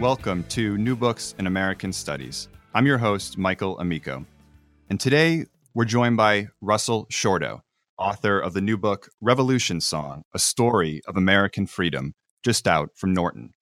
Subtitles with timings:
[0.00, 2.48] Welcome to New Books in American Studies.
[2.72, 4.24] I'm your host, Michael Amico.
[4.88, 7.62] And today we're joined by Russell Shorto,
[7.98, 13.12] author of the new book Revolution Song A Story of American Freedom, just out from
[13.12, 13.54] Norton.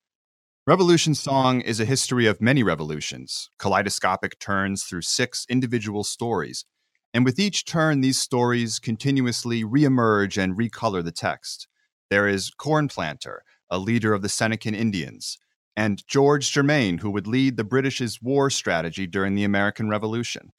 [0.66, 6.66] Revolution Song is a history of many revolutions, kaleidoscopic turns through six individual stories.
[7.14, 11.66] And with each turn, these stories continuously reemerge and recolor the text.
[12.10, 15.38] There is Cornplanter, a leader of the Senecan Indians
[15.76, 20.52] and George Germain, who would lead the British's war strategy during the American Revolution.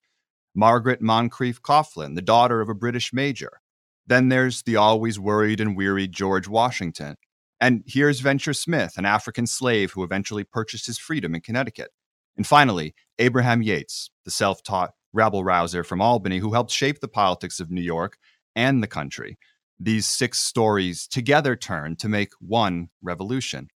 [0.56, 3.60] Margaret Moncrieffe Coghlan, the daughter of a British major.
[4.06, 7.16] Then there's the always worried and weary George Washington.
[7.60, 11.90] And here's Venture Smith, an African slave who eventually purchased his freedom in Connecticut.
[12.38, 17.08] And finally, Abraham Yates, the self taught rabble rouser from Albany who helped shape the
[17.08, 18.18] politics of New York
[18.56, 19.38] and the country.
[19.80, 23.70] These six stories together turn to make one revolution.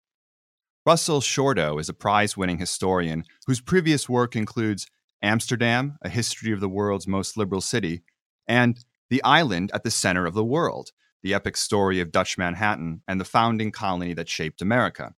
[0.86, 4.86] Russell Shorto is a prize winning historian whose previous work includes
[5.22, 8.02] Amsterdam, a history of the world's most liberal city,
[8.48, 10.92] and The Island at the Center of the World,
[11.22, 15.14] the epic story of Dutch Manhattan and the founding colony that shaped America.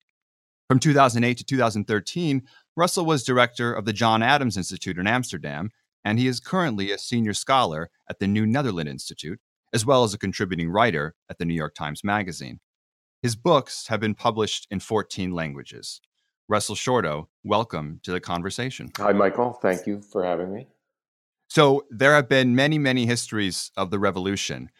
[0.69, 2.43] From 2008 to 2013,
[2.77, 5.71] Russell was director of the John Adams Institute in Amsterdam,
[6.05, 9.39] and he is currently a senior scholar at the New Netherland Institute,
[9.73, 12.59] as well as a contributing writer at the New York Times Magazine.
[13.23, 16.01] His books have been published in 14 languages.
[16.49, 18.91] Russell Shorto, welcome to the conversation.
[18.99, 19.53] Hi, Michael.
[19.53, 20.67] Thank you for having me.
[21.49, 24.71] So, there have been many, many histories of the revolution,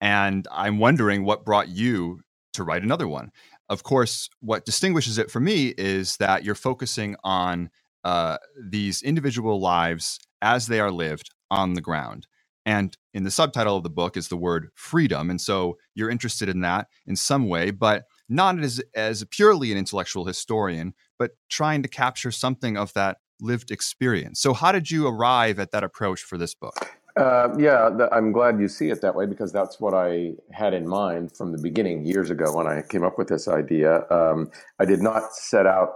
[0.00, 2.20] and I'm wondering what brought you
[2.52, 3.32] to write another one.
[3.68, 7.68] Of course, what distinguishes it for me is that you're focusing on
[8.04, 8.36] uh,
[8.70, 12.28] these individual lives as they are lived on the ground.
[12.68, 15.30] And in the subtitle of the book is the word freedom.
[15.30, 19.78] And so you're interested in that in some way, but not as, as purely an
[19.78, 24.38] intellectual historian, but trying to capture something of that lived experience.
[24.38, 26.90] So, how did you arrive at that approach for this book?
[27.16, 30.74] Uh, yeah, th- I'm glad you see it that way because that's what I had
[30.74, 34.02] in mind from the beginning years ago when I came up with this idea.
[34.10, 35.92] Um, I did not set out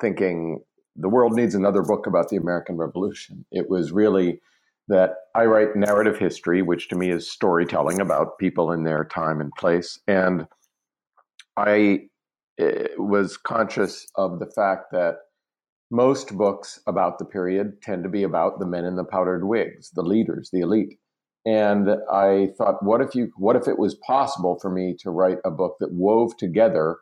[0.00, 0.58] thinking
[0.96, 3.44] the world needs another book about the American Revolution.
[3.52, 4.40] It was really
[4.88, 9.40] that I write narrative history, which to me is storytelling about people in their time
[9.40, 9.98] and place.
[10.06, 10.46] And
[11.56, 12.00] I
[12.58, 15.16] eh, was conscious of the fact that
[15.90, 19.90] most books about the period tend to be about the men in the powdered wigs,
[19.90, 20.98] the leaders, the elite.
[21.46, 25.38] And I thought, what if you, what if it was possible for me to write
[25.44, 26.98] a book that wove together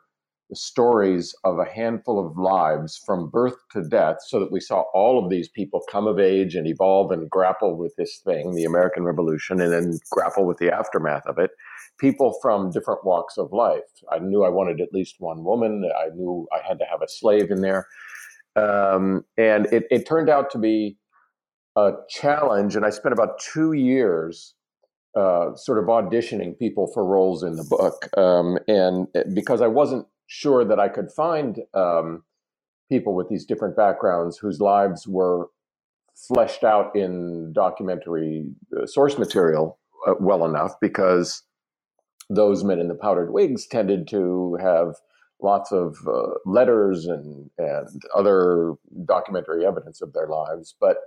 [0.49, 4.83] the stories of a handful of lives from birth to death so that we saw
[4.93, 8.63] all of these people come of age and evolve and grapple with this thing, the
[8.63, 11.51] American Revolution, and then grapple with the aftermath of it.
[11.99, 13.81] People from different walks of life.
[14.11, 15.89] I knew I wanted at least one woman.
[15.97, 17.87] I knew I had to have a slave in there.
[18.55, 20.97] Um, and it, it turned out to be
[21.75, 22.75] a challenge.
[22.75, 24.55] And I spent about two years
[25.15, 28.07] uh, sort of auditioning people for roles in the book.
[28.17, 32.23] Um, and because I wasn't sure that I could find um,
[32.89, 35.47] people with these different backgrounds whose lives were
[36.15, 38.45] fleshed out in documentary
[38.77, 41.43] uh, source material uh, well enough because
[42.29, 44.95] those men in the powdered wigs tended to have
[45.41, 48.73] lots of uh, letters and and other
[49.05, 50.97] documentary evidence of their lives, but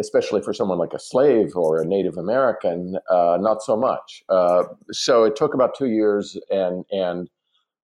[0.00, 4.24] especially for someone like a slave or a Native American, uh, not so much.
[4.28, 7.28] Uh, so it took about two years, and and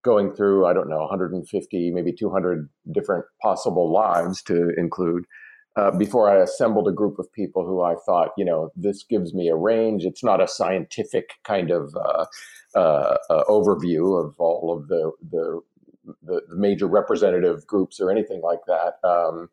[0.03, 5.25] going through, I don't know, 150, maybe 200 different possible lives to include.
[5.77, 9.33] Uh, before I assembled a group of people who I thought, you know, this gives
[9.33, 10.03] me a range.
[10.03, 12.25] It's not a scientific kind of uh,
[12.75, 15.61] uh, uh overview of all of the, the,
[16.23, 18.95] the major representative groups or anything like that.
[19.07, 19.49] Um,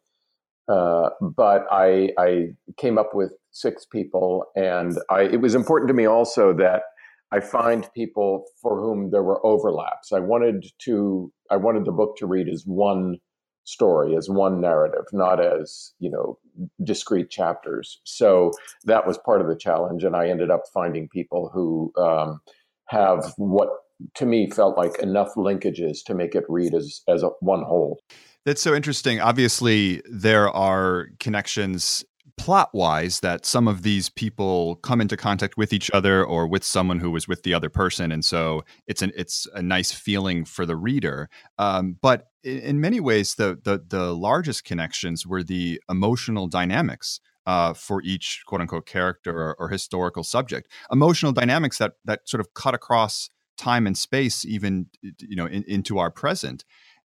[0.68, 5.94] uh, but I, I came up with six people, and I, it was important to
[5.94, 6.82] me also that
[7.30, 10.12] I find people for whom there were overlaps.
[10.12, 13.18] I wanted to I wanted the book to read as one
[13.64, 16.38] story, as one narrative, not as, you know,
[16.82, 18.00] discrete chapters.
[18.04, 18.52] So
[18.84, 20.04] that was part of the challenge.
[20.04, 22.40] And I ended up finding people who um,
[22.86, 23.68] have what
[24.14, 28.00] to me felt like enough linkages to make it read as as a, one whole.
[28.44, 29.20] That's so interesting.
[29.20, 32.04] Obviously, there are connections
[32.38, 36.64] plot wise that some of these people come into contact with each other or with
[36.64, 40.44] someone who was with the other person and so it's an it's a nice feeling
[40.44, 41.28] for the reader.
[41.58, 47.20] Um, but in, in, many ways the, the the largest connections were the emotional dynamics
[47.46, 50.70] uh, for each quote unquote character or, or historical subject.
[50.92, 55.64] Emotional dynamics that that sort of cut across time and space even you know in,
[55.64, 56.64] into our present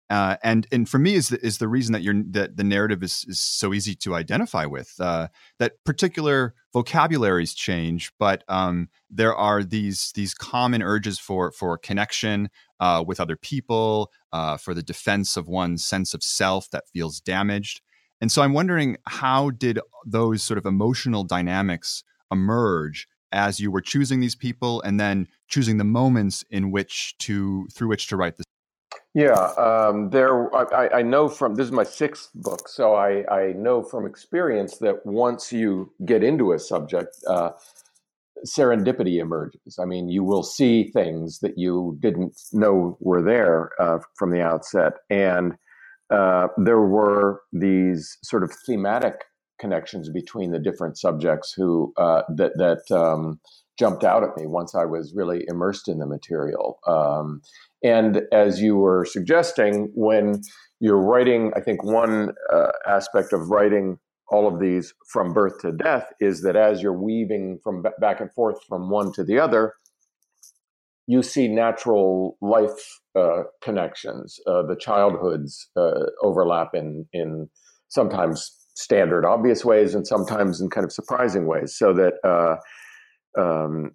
[0.09, 3.03] uh, and and for me is the, is the reason that you're that the narrative
[3.03, 5.27] is, is so easy to identify with uh,
[5.59, 12.49] that particular vocabularies change but um, there are these these common urges for for connection
[12.83, 17.21] uh, with other people uh, for the defense of one's sense of self that feels
[17.21, 17.79] damaged.
[18.19, 23.79] And so I'm wondering how did those sort of emotional dynamics emerge as you were
[23.79, 28.35] choosing these people and then choosing the moments in which to through which to write
[28.35, 28.43] the
[29.13, 30.53] yeah, um, there.
[30.55, 34.77] I, I, know from this is my sixth book, so I, I know from experience
[34.79, 37.51] that once you get into a subject, uh,
[38.45, 39.77] serendipity emerges.
[39.79, 44.41] I mean, you will see things that you didn't know were there uh, from the
[44.41, 45.53] outset, and
[46.09, 49.25] uh, there were these sort of thematic
[49.59, 53.39] connections between the different subjects who uh, that that um,
[53.77, 56.79] jumped out at me once I was really immersed in the material.
[56.87, 57.41] Um,
[57.83, 60.41] and as you were suggesting, when
[60.79, 63.97] you're writing, I think one uh, aspect of writing
[64.29, 68.31] all of these from birth to death is that as you're weaving from back and
[68.33, 69.73] forth from one to the other,
[71.07, 74.39] you see natural life uh, connections.
[74.47, 77.49] Uh, the childhoods uh, overlap in in
[77.89, 81.75] sometimes standard, obvious ways, and sometimes in kind of surprising ways.
[81.77, 83.91] So that uh, um,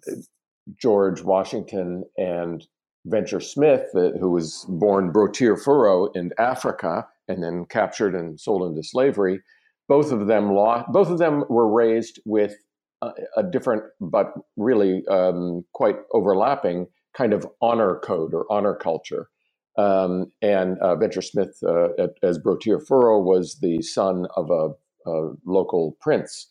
[0.79, 2.65] George Washington and
[3.05, 8.83] Venture Smith, who was born Broteer Furro in Africa and then captured and sold into
[8.83, 9.41] slavery,
[9.87, 12.55] both of them lost, both of them were raised with
[13.01, 19.29] a, a different but really um, quite overlapping kind of honor code or honor culture.
[19.77, 21.89] Um, and uh, Venture Smith, uh,
[22.21, 26.47] as Broteer Furro, was the son of a, a local prince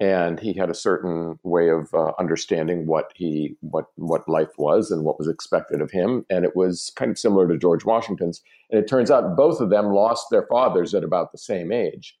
[0.00, 4.90] and he had a certain way of uh, understanding what he what what life was
[4.90, 8.42] and what was expected of him and it was kind of similar to George Washington's
[8.70, 12.18] and it turns out both of them lost their fathers at about the same age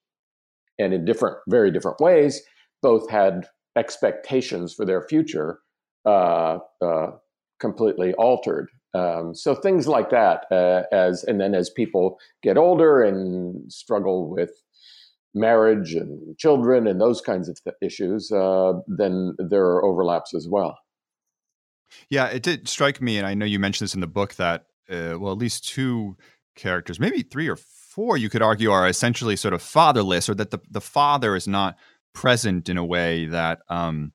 [0.78, 2.42] and in different very different ways
[2.82, 5.58] both had expectations for their future
[6.04, 7.10] uh, uh,
[7.60, 8.68] completely altered.
[8.94, 14.30] Um, so things like that uh, as and then as people get older and struggle
[14.30, 14.52] with
[15.34, 20.46] marriage and children and those kinds of th- issues, uh, then there are overlaps as
[20.48, 20.78] well.
[22.08, 24.66] Yeah, it did strike me, and I know you mentioned this in the book that
[24.90, 26.16] uh, well, at least two
[26.56, 30.50] characters, maybe three or four, you could argue, are essentially sort of fatherless, or that
[30.50, 31.76] the the father is not
[32.12, 34.12] present in a way that, um,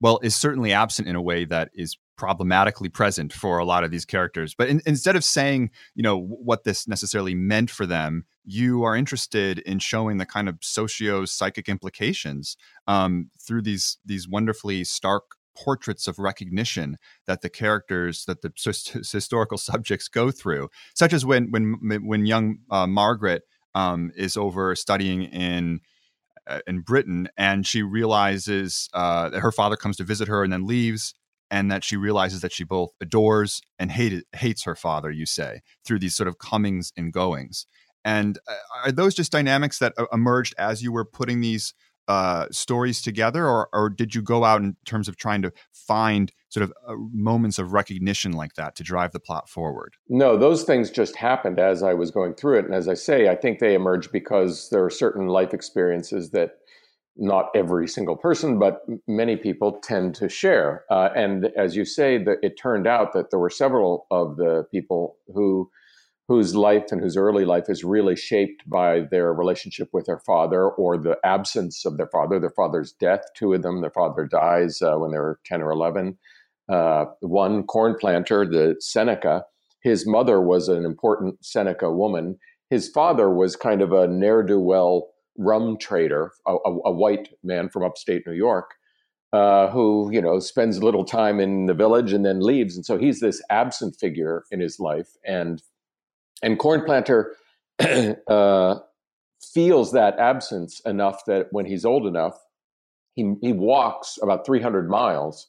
[0.00, 3.90] well, is certainly absent in a way that is problematically present for a lot of
[3.90, 4.54] these characters.
[4.54, 8.96] But in, instead of saying, you know, what this necessarily meant for them, you are
[8.96, 15.24] interested in showing the kind of socio psychic implications um, through these these wonderfully stark
[15.56, 16.96] portraits of recognition
[17.26, 18.52] that the characters that the
[19.12, 23.42] historical subjects go through, such as when when when young uh, Margaret
[23.74, 25.80] um, is over studying in
[26.46, 30.52] uh, in Britain and she realizes uh, that her father comes to visit her and
[30.52, 31.14] then leaves
[31.50, 35.60] and that she realizes that she both adores and hated, hates her father, you say,
[35.84, 37.66] through these sort of comings and goings.
[38.04, 41.74] And uh, are those just dynamics that uh, emerged as you were putting these
[42.08, 46.32] uh, stories together, or, or did you go out in terms of trying to find
[46.50, 49.94] sort of uh, moments of recognition like that to drive the plot forward?
[50.08, 52.64] No, those things just happened as I was going through it.
[52.64, 56.58] And as I say, I think they emerged because there are certain life experiences that
[57.16, 60.84] not every single person, but many people tend to share.
[60.90, 64.64] Uh, and as you say, that it turned out that there were several of the
[64.70, 65.70] people who
[66.28, 70.68] whose life and whose early life is really shaped by their relationship with their father
[70.68, 73.20] or the absence of their father, their father's death.
[73.36, 76.18] Two of them, their father dies uh, when they were 10 or 11.
[76.68, 79.44] Uh, one Cornplanter, the Seneca,
[79.82, 82.38] his mother was an important Seneca woman.
[82.70, 87.34] His father was kind of a ne'er do well rum trader, a, a, a white
[87.42, 88.74] man from upstate New York,
[89.32, 92.86] uh, who you know spends a little time in the village and then leaves, and
[92.86, 95.62] so he's this absent figure in his life, and
[96.42, 97.34] and Cornplanter
[98.28, 98.76] uh,
[99.42, 102.38] feels that absence enough that when he's old enough,
[103.14, 105.48] he he walks about 300 miles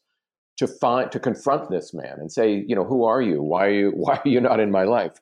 [0.57, 3.41] to find to confront this man and say, you know, who are you?
[3.41, 5.19] Why are you why are you not in my life?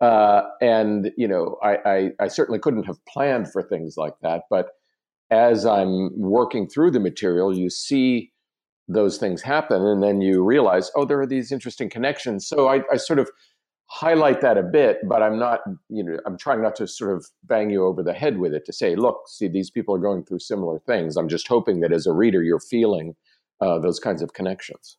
[0.00, 4.42] Uh, and you know, I, I, I certainly couldn't have planned for things like that.
[4.48, 4.68] But
[5.30, 8.32] as I'm working through the material, you see
[8.88, 12.46] those things happen, and then you realize, oh, there are these interesting connections.
[12.46, 13.28] So I, I sort of
[13.90, 17.26] highlight that a bit, but I'm not, you know, I'm trying not to sort of
[17.44, 20.24] bang you over the head with it to say, look, see, these people are going
[20.24, 21.16] through similar things.
[21.16, 23.14] I'm just hoping that as a reader, you're feeling
[23.60, 24.98] uh, those kinds of connections.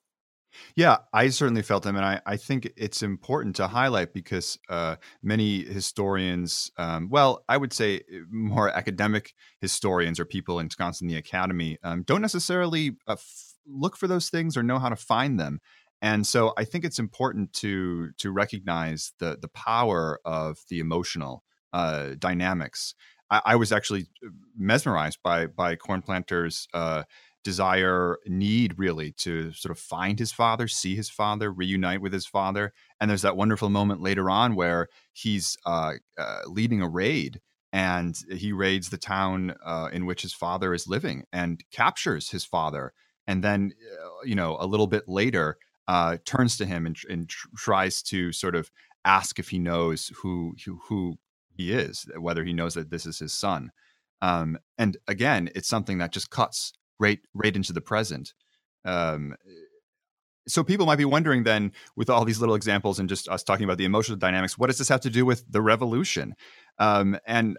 [0.76, 4.96] Yeah, I certainly felt them, and I, I think it's important to highlight because uh,
[5.22, 11.08] many historians, um, well, I would say uh, more academic historians or people ensconced in
[11.08, 14.96] the Academy, um, don't necessarily uh, f- look for those things or know how to
[14.96, 15.60] find them.
[16.02, 21.44] And so I think it's important to to recognize the the power of the emotional
[21.74, 22.96] uh, dynamics.
[23.30, 24.08] I, I, was actually
[24.58, 27.04] mesmerized by by Cornplanter's uh,
[27.44, 32.26] desire, need really to sort of find his father, see his father, reunite with his
[32.26, 32.74] father.
[33.00, 37.42] And there's that wonderful moment later on where he's uh, uh, leading a raid
[37.72, 42.44] and he raids the town uh, in which his father is living and captures his
[42.44, 42.94] father.
[43.28, 47.30] And then, uh, you know, a little bit later, uh, turns to him and, and
[47.30, 48.72] tr- tries to sort of
[49.06, 51.16] ask if he knows who, who, who
[51.52, 53.72] he is, whether he knows that this is his son.
[54.22, 58.34] Um, and again, it's something that just cuts right right into the present.
[58.86, 59.36] Um,
[60.48, 63.66] so people might be wondering then, with all these little examples and just us talking
[63.66, 66.36] about the emotional dynamics, what does this have to do with the revolution?
[66.80, 67.58] Um, and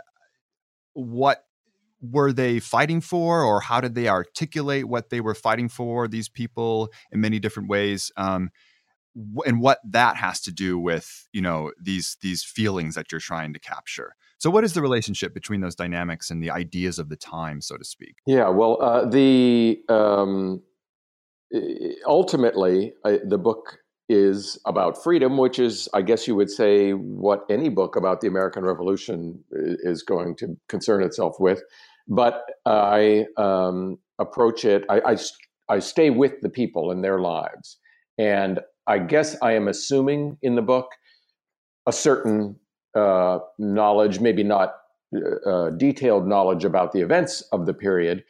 [0.92, 1.44] what
[2.00, 6.08] were they fighting for, or how did they articulate what they were fighting for?
[6.08, 8.10] These people in many different ways.
[8.16, 8.50] Um,
[9.44, 13.52] and what that has to do with you know these these feelings that you're trying
[13.52, 17.16] to capture so what is the relationship between those dynamics and the ideas of the
[17.16, 18.16] time so to speak?
[18.26, 20.62] Yeah well uh, the um,
[22.06, 23.78] ultimately uh, the book
[24.08, 28.26] is about freedom which is i guess you would say what any book about the
[28.26, 31.62] american revolution is going to concern itself with.
[32.08, 35.16] But i um, approach it I, I,
[35.70, 37.78] I stay with the people in their lives.
[38.18, 40.88] And I guess I am assuming in the book
[41.86, 42.56] a certain
[42.94, 44.74] uh, knowledge, maybe not
[45.14, 48.24] uh, uh, detailed knowledge about the events of the period,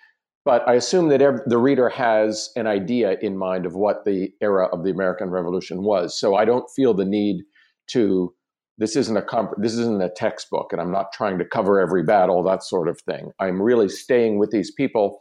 [0.45, 4.67] but I assume that the reader has an idea in mind of what the era
[4.67, 6.19] of the American Revolution was.
[6.19, 7.43] So I don't feel the need
[7.90, 8.35] to.
[8.79, 12.02] This isn't a comp- this isn't a textbook, and I'm not trying to cover every
[12.02, 13.31] battle, that sort of thing.
[13.38, 15.21] I'm really staying with these people,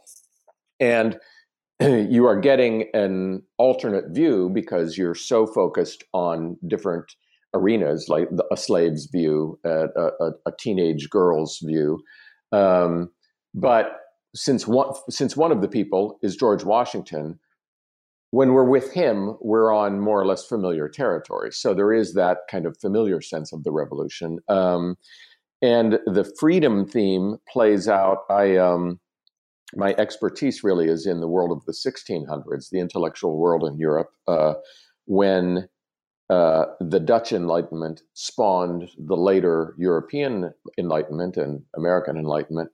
[0.78, 1.18] and
[1.80, 7.14] you are getting an alternate view because you're so focused on different
[7.54, 12.02] arenas, like a slave's view, a, a, a teenage girl's view.
[12.52, 13.10] Um,
[13.54, 14.00] but
[14.34, 17.38] since one, since one of the people is George Washington,
[18.30, 21.50] when we're with him, we're on more or less familiar territory.
[21.52, 24.38] So there is that kind of familiar sense of the revolution.
[24.48, 24.96] Um,
[25.62, 28.18] and the freedom theme plays out.
[28.30, 29.00] I um,
[29.74, 34.10] my expertise really is in the world of the 1600s, the intellectual world in Europe,
[34.26, 34.54] uh,
[35.06, 35.68] when
[36.30, 42.70] uh, the Dutch Enlightenment spawned the later European Enlightenment and American Enlightenment,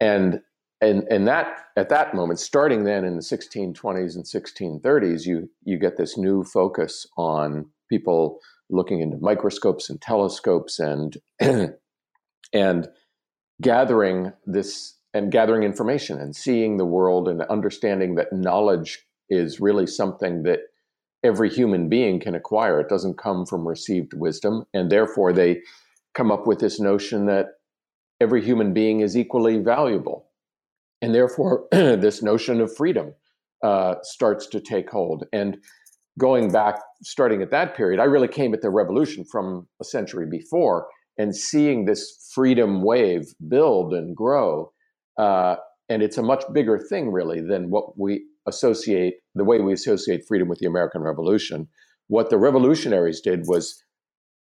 [0.00, 0.40] and
[0.80, 5.78] and and that at that moment, starting then in the 1620s and 1630s, you you
[5.78, 8.38] get this new focus on people
[8.70, 11.16] looking into microscopes and telescopes and
[12.52, 12.88] and
[13.60, 19.88] gathering this and gathering information and seeing the world and understanding that knowledge is really
[19.88, 20.60] something that
[21.22, 22.80] every human being can acquire.
[22.80, 24.64] It doesn't come from received wisdom.
[24.74, 25.62] And therefore, they
[26.14, 27.46] come up with this notion that
[28.20, 30.28] every human being is equally valuable.
[31.02, 33.14] And therefore, this notion of freedom
[33.62, 35.24] uh, starts to take hold.
[35.32, 35.58] And
[36.18, 40.26] going back, starting at that period, I really came at the revolution from a century
[40.30, 40.86] before
[41.18, 44.72] and seeing this freedom wave build and grow
[45.18, 45.56] uh,
[45.88, 50.24] and it's a much bigger thing, really, than what we associate, the way we associate
[50.26, 51.68] freedom with the American Revolution.
[52.08, 53.82] What the revolutionaries did was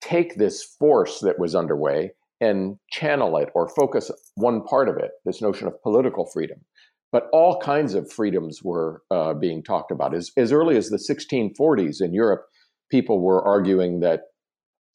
[0.02, 5.12] take this force that was underway and channel it or focus one part of it,
[5.26, 6.60] this notion of political freedom.
[7.12, 10.14] But all kinds of freedoms were uh, being talked about.
[10.14, 12.46] As, as early as the 1640s in Europe,
[12.92, 14.22] people were arguing that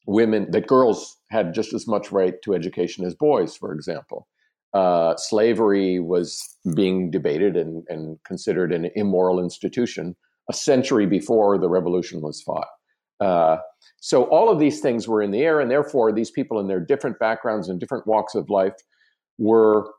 [0.05, 4.27] women, that girls had just as much right to education as boys, for example
[4.73, 10.15] uh, slavery was being debated and, and, considered an immoral institution
[10.49, 12.67] a century before the revolution was fought.
[13.19, 13.57] Uh,
[13.99, 16.79] so all of these things were in the air, and therefore these people in their
[16.79, 18.73] different backgrounds and different walks of life
[19.37, 19.91] were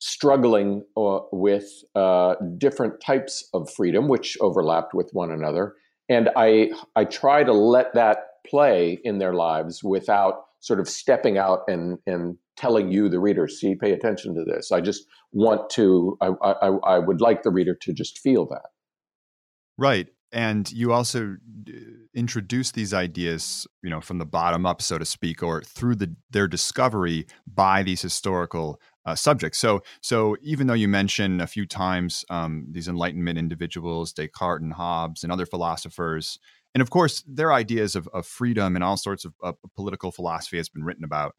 [0.00, 5.74] struggling uh, with uh, different types of freedom, which overlapped with one another.
[6.08, 11.38] And I, I try to let that play in their lives without sort of stepping
[11.38, 14.72] out and, and telling you, the reader, see, pay attention to this.
[14.72, 18.70] I just want to, I, I, I would like the reader to just feel that.
[19.76, 20.08] Right.
[20.32, 21.36] And you also
[22.14, 26.16] introduce these ideas, you know, from the bottom up, so to speak, or through the,
[26.30, 29.58] their discovery by these historical uh, subjects.
[29.58, 34.72] So, so even though you mention a few times um, these Enlightenment individuals, Descartes and
[34.72, 36.38] Hobbes, and other philosophers,
[36.74, 40.56] and of course their ideas of, of freedom and all sorts of, of political philosophy
[40.56, 41.36] has been written about,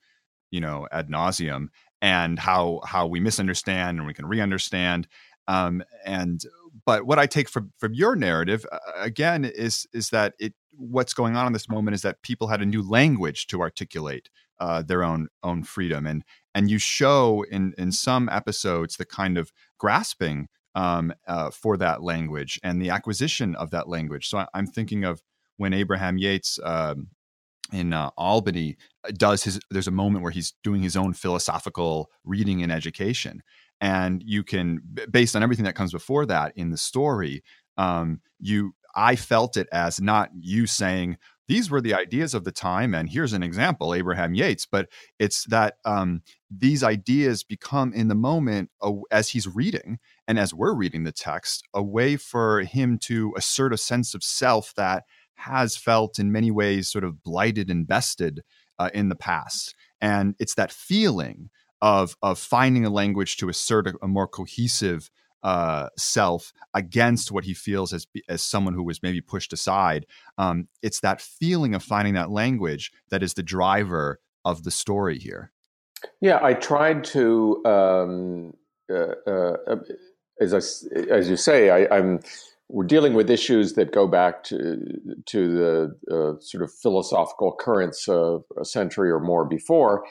[0.55, 1.67] you know, ad nauseum,
[2.01, 5.05] and how how we misunderstand and we can re-understand.
[5.49, 6.41] Um, and
[6.85, 11.13] but what I take from from your narrative uh, again is is that it what's
[11.13, 14.81] going on in this moment is that people had a new language to articulate uh,
[14.81, 19.51] their own own freedom and and you show in in some episodes the kind of
[19.77, 24.27] grasping um, uh, for that language and the acquisition of that language.
[24.27, 25.21] So I, am thinking of
[25.57, 27.07] when Abraham Yates um,
[27.71, 29.59] in uh, Albany uh, does his.
[29.69, 33.43] There's a moment where he's doing his own philosophical reading and education,
[33.81, 37.43] and you can, based on everything that comes before that in the story,
[37.77, 38.73] um, you.
[38.97, 41.17] I felt it as not you saying,
[41.47, 45.45] these were the ideas of the time and here's an example abraham yates but it's
[45.45, 50.73] that um, these ideas become in the moment uh, as he's reading and as we're
[50.73, 55.03] reading the text a way for him to assert a sense of self that
[55.35, 58.41] has felt in many ways sort of blighted and bested
[58.79, 61.49] uh, in the past and it's that feeling
[61.81, 65.09] of of finding a language to assert a, a more cohesive
[65.43, 70.07] uh, self against what he feels as as someone who was maybe pushed aside.
[70.37, 75.19] Um, it's that feeling of finding that language that is the driver of the story
[75.19, 75.51] here.
[76.19, 78.53] Yeah, I tried to, um,
[78.91, 79.75] uh, uh,
[80.39, 80.57] as I,
[81.09, 82.19] as you say, I, am
[82.69, 84.77] we're dealing with issues that go back to
[85.27, 90.03] to the uh, sort of philosophical currents of a century or more before,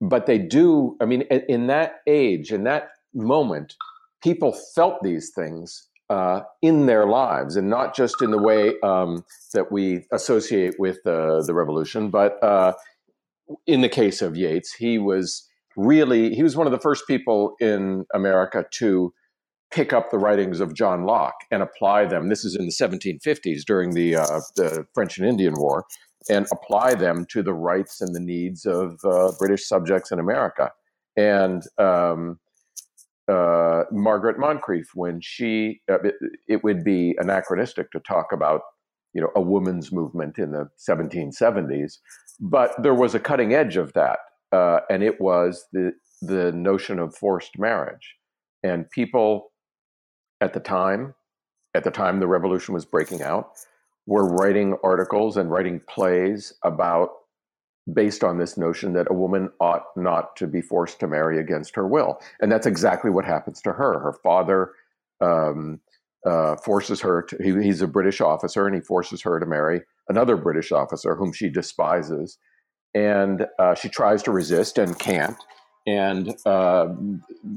[0.00, 0.96] but they do.
[1.00, 3.74] I mean, in, that age, in that moment,
[4.22, 9.24] people felt these things uh, in their lives, and not just in the way um,
[9.52, 12.72] that we associate with uh, the revolution, but uh,
[13.66, 17.54] in the case of Yates, he was really he was one of the first people
[17.60, 19.12] in America to
[19.70, 22.28] pick up the writings of John Locke and apply them.
[22.28, 25.84] This is in the 1750s during the uh, the French and Indian War,
[26.28, 30.70] and apply them to the rights and the needs of uh, British subjects in America.
[31.16, 32.38] And um,
[33.28, 36.14] uh, Margaret Moncrieffe when she uh, it,
[36.48, 38.62] it, would be anachronistic to talk about
[39.12, 41.98] you know a woman's movement in the 1770s,
[42.40, 44.20] but there was a cutting edge of that,
[44.52, 48.16] uh, and it was the the notion of forced marriage,
[48.62, 49.50] and people
[50.40, 51.14] at the time,
[51.74, 53.52] at the time the revolution was breaking out,
[54.06, 57.10] were writing articles and writing plays about
[57.92, 61.74] based on this notion that a woman ought not to be forced to marry against
[61.76, 62.20] her will.
[62.40, 63.98] And that's exactly what happens to her.
[63.98, 64.72] Her father
[65.20, 65.80] um,
[66.26, 69.82] uh, forces her to, he, he's a British officer, and he forces her to marry
[70.08, 72.38] another British officer whom she despises.
[72.94, 75.36] And uh, she tries to resist and can't.
[75.86, 76.88] And uh,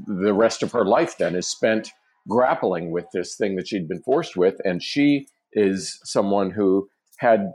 [0.06, 1.90] the rest of her life then is spent
[2.28, 4.56] grappling with this thing that she'd been forced with.
[4.64, 7.52] And she is someone who had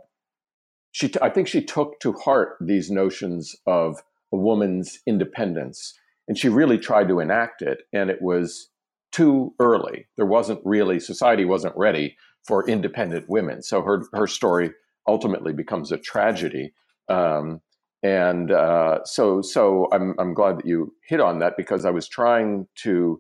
[0.92, 3.98] she I think she took to heart these notions of
[4.34, 5.94] a woman's independence
[6.28, 8.70] and she really tried to enact it and it was
[9.12, 14.72] too early there wasn't really society wasn't ready for independent women so her her story
[15.08, 16.74] ultimately becomes a tragedy
[17.10, 17.62] um,
[18.04, 22.08] and uh, so so I'm I'm glad that you hit on that because I was
[22.08, 23.20] trying to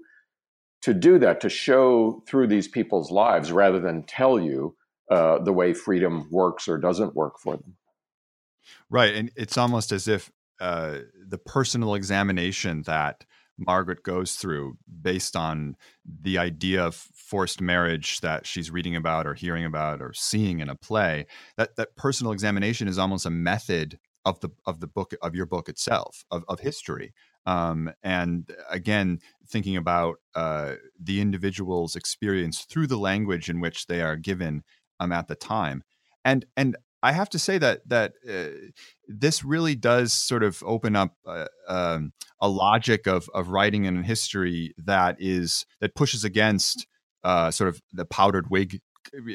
[0.81, 4.75] to do that to show through these people's lives rather than tell you
[5.09, 7.75] uh, the way freedom works or doesn't work for them.
[8.89, 13.25] Right, and it's almost as if uh, the personal examination that
[13.57, 19.33] Margaret goes through, based on the idea of forced marriage that she's reading about or
[19.33, 21.25] hearing about or seeing in a play,
[21.57, 25.45] that that personal examination is almost a method of the of the book of your
[25.45, 27.13] book itself of of history.
[27.47, 34.01] Um, and again, thinking about uh, the individual's experience through the language in which they
[34.01, 34.63] are given
[34.99, 35.83] um, at the time.
[36.25, 38.67] And and I have to say that that uh,
[39.07, 44.05] this really does sort of open up uh, um, a logic of of writing and
[44.05, 46.85] history that is that pushes against
[47.23, 48.81] uh, sort of the powdered wig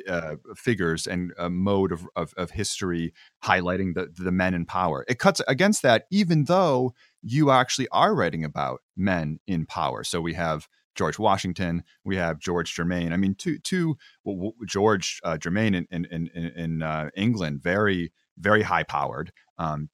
[0.07, 5.05] uh, figures and a mode of, of, of history highlighting the the men in power.
[5.09, 10.05] It cuts against that, even though you actually are writing about men in power.
[10.05, 13.13] So we have George Washington, we have George Germain.
[13.13, 18.13] I mean, two, two well, George uh, Germain in in in, in uh, England, very
[18.39, 19.89] very high powered, um,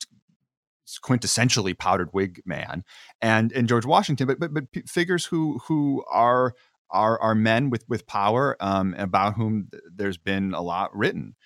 [1.04, 2.82] quintessentially powdered wig man,
[3.20, 6.54] and and George Washington, but but but figures who who are
[6.90, 11.36] are are men with with power um, about whom there's been a lot written.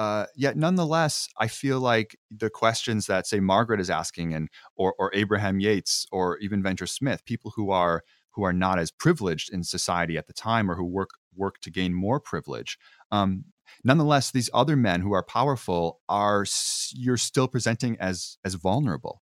[0.00, 4.94] Uh, yet nonetheless, I feel like the questions that say Margaret is asking, and or
[4.98, 9.52] or Abraham Yates, or even Venture Smith, people who are who are not as privileged
[9.52, 12.78] in society at the time, or who work work to gain more privilege.
[13.12, 13.44] Um,
[13.84, 16.46] nonetheless, these other men who are powerful are
[16.94, 19.20] you're still presenting as as vulnerable.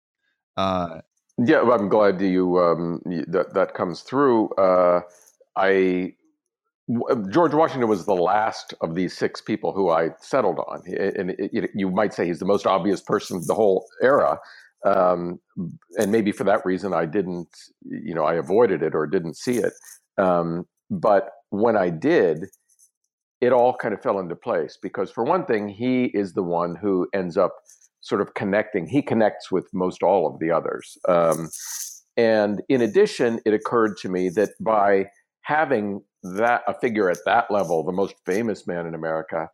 [0.55, 1.01] Uh,
[1.39, 4.49] yeah, well, I'm glad you um, that that comes through.
[4.49, 5.01] Uh,
[5.55, 6.13] I
[7.29, 11.49] George Washington was the last of these six people who I settled on, and it,
[11.51, 14.39] it, you might say he's the most obvious person of the whole era.
[14.85, 15.39] Um,
[15.99, 17.49] and maybe for that reason, I didn't,
[17.83, 19.73] you know, I avoided it or didn't see it.
[20.17, 22.45] Um, but when I did,
[23.41, 26.75] it all kind of fell into place because, for one thing, he is the one
[26.75, 27.53] who ends up
[28.01, 28.87] sort of connecting.
[28.87, 30.97] He connects with most all of the others.
[31.09, 31.49] Um,
[32.15, 35.07] and in addition, it occurred to me that by
[35.47, 39.49] having that a figure at that level, the most famous man in America,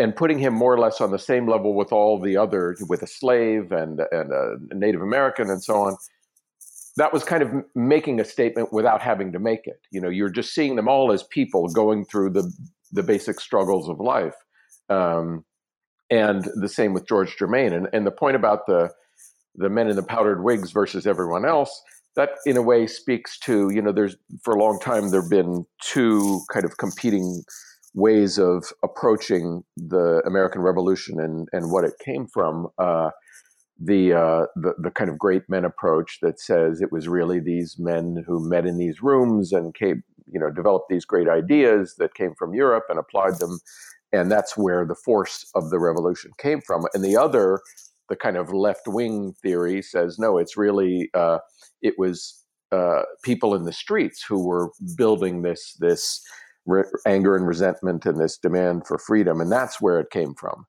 [0.00, 3.00] and putting him more or less on the same level with all the others, with
[3.02, 5.96] a slave and and a Native American and so on.
[6.96, 9.80] That was kind of making a statement without having to make it.
[9.92, 12.52] You know, you're just seeing them all as people going through the
[12.90, 14.34] the basic struggles of life.
[14.88, 15.44] Um,
[16.10, 17.72] and the same with George Germain.
[17.72, 18.90] And and the point about the
[19.54, 21.80] the men in the powdered wigs versus everyone else
[22.16, 25.30] that in a way speaks to you know there's for a long time there have
[25.30, 27.42] been two kind of competing
[27.94, 32.68] ways of approaching the American Revolution and and what it came from.
[32.78, 33.10] Uh,
[33.82, 37.76] the, uh, the the kind of great men approach that says it was really these
[37.78, 42.14] men who met in these rooms and came, you know, developed these great ideas that
[42.14, 43.58] came from Europe and applied them,
[44.12, 46.84] and that's where the force of the revolution came from.
[46.92, 47.60] And the other,
[48.10, 51.38] the kind of left wing theory says no, it's really uh,
[51.80, 56.20] it was uh, people in the streets who were building this this
[56.66, 60.66] re- anger and resentment and this demand for freedom, and that's where it came from.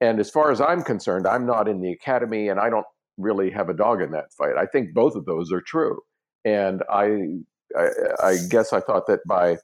[0.00, 3.50] And as far as I'm concerned, I'm not in the academy, and I don't really
[3.50, 4.56] have a dog in that fight.
[4.58, 6.00] I think both of those are true,
[6.44, 7.38] and I
[7.76, 7.88] I,
[8.22, 9.58] I guess I thought that by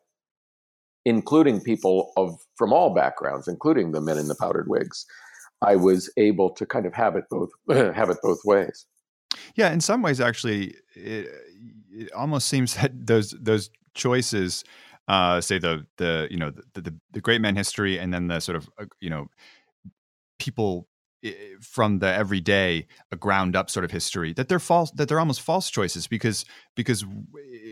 [1.05, 5.07] including people of from all backgrounds, including the men in the powdered wigs,
[5.63, 8.87] I was able to kind of have it both have it both ways.
[9.55, 11.29] Yeah, in some ways, actually, it,
[11.91, 14.65] it almost seems that those those choices,
[15.09, 18.41] uh, say the the you know the, the, the great man history, and then the
[18.41, 19.29] sort of uh, you know
[20.39, 20.89] people
[21.61, 25.41] from the everyday a ground up sort of history that they're false that they're almost
[25.41, 26.45] false choices because
[26.77, 27.05] because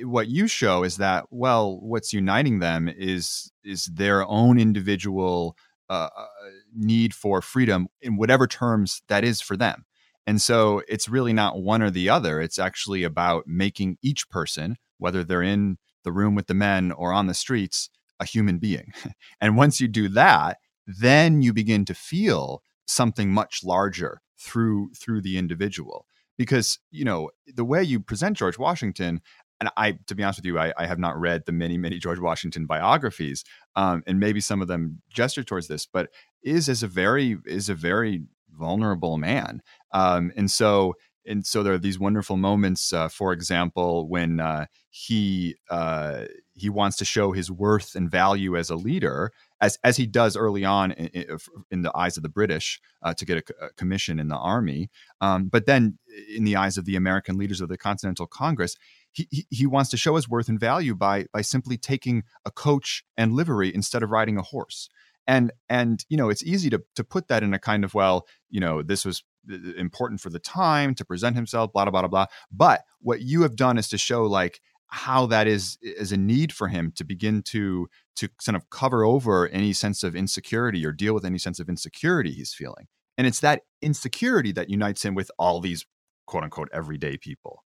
[0.02, 5.56] what you show is that well what's uniting them is is their own individual
[5.90, 6.26] uh, uh
[6.74, 9.84] need for freedom in whatever terms that is for them
[10.26, 12.40] and so it's really not one or the other.
[12.40, 17.12] It's actually about making each person, whether they're in the room with the men or
[17.12, 18.92] on the streets, a human being.
[19.40, 25.22] and once you do that, then you begin to feel something much larger through through
[25.22, 26.06] the individual.
[26.36, 29.20] Because, you know, the way you present George Washington,
[29.64, 31.98] and I, to be honest with you, I, I have not read the many, many
[31.98, 33.44] George Washington biographies,
[33.76, 36.10] um, and maybe some of them gesture towards this, but
[36.42, 38.22] is as a very is a very
[38.52, 39.62] vulnerable man.
[39.92, 40.94] Um, and so
[41.26, 42.92] and so there are these wonderful moments.
[42.92, 48.56] Uh, for example, when uh, he uh, he wants to show his worth and value
[48.56, 51.38] as a leader, as as he does early on in,
[51.70, 54.90] in the eyes of the British uh, to get a, a, commission in the army,
[55.22, 55.98] um, but then
[56.36, 58.76] in the eyes of the American leaders of the Continental Congress.
[59.14, 63.04] He, he, wants to show his worth and value by by simply taking a coach
[63.16, 64.88] and livery instead of riding a horse.
[65.26, 68.26] And and you know it's easy to to put that in a kind of well
[68.50, 72.08] you know this was uh, important for the time to present himself blah blah blah
[72.08, 72.26] blah.
[72.50, 76.52] But what you have done is to show like how that is is a need
[76.52, 80.92] for him to begin to to kind of cover over any sense of insecurity or
[80.92, 82.86] deal with any sense of insecurity he's feeling.
[83.16, 85.86] And it's that insecurity that unites him with all these
[86.26, 87.62] quote unquote everyday people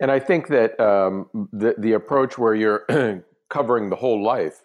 [0.00, 2.86] and i think that um, the the approach where you're
[3.48, 4.62] covering the whole life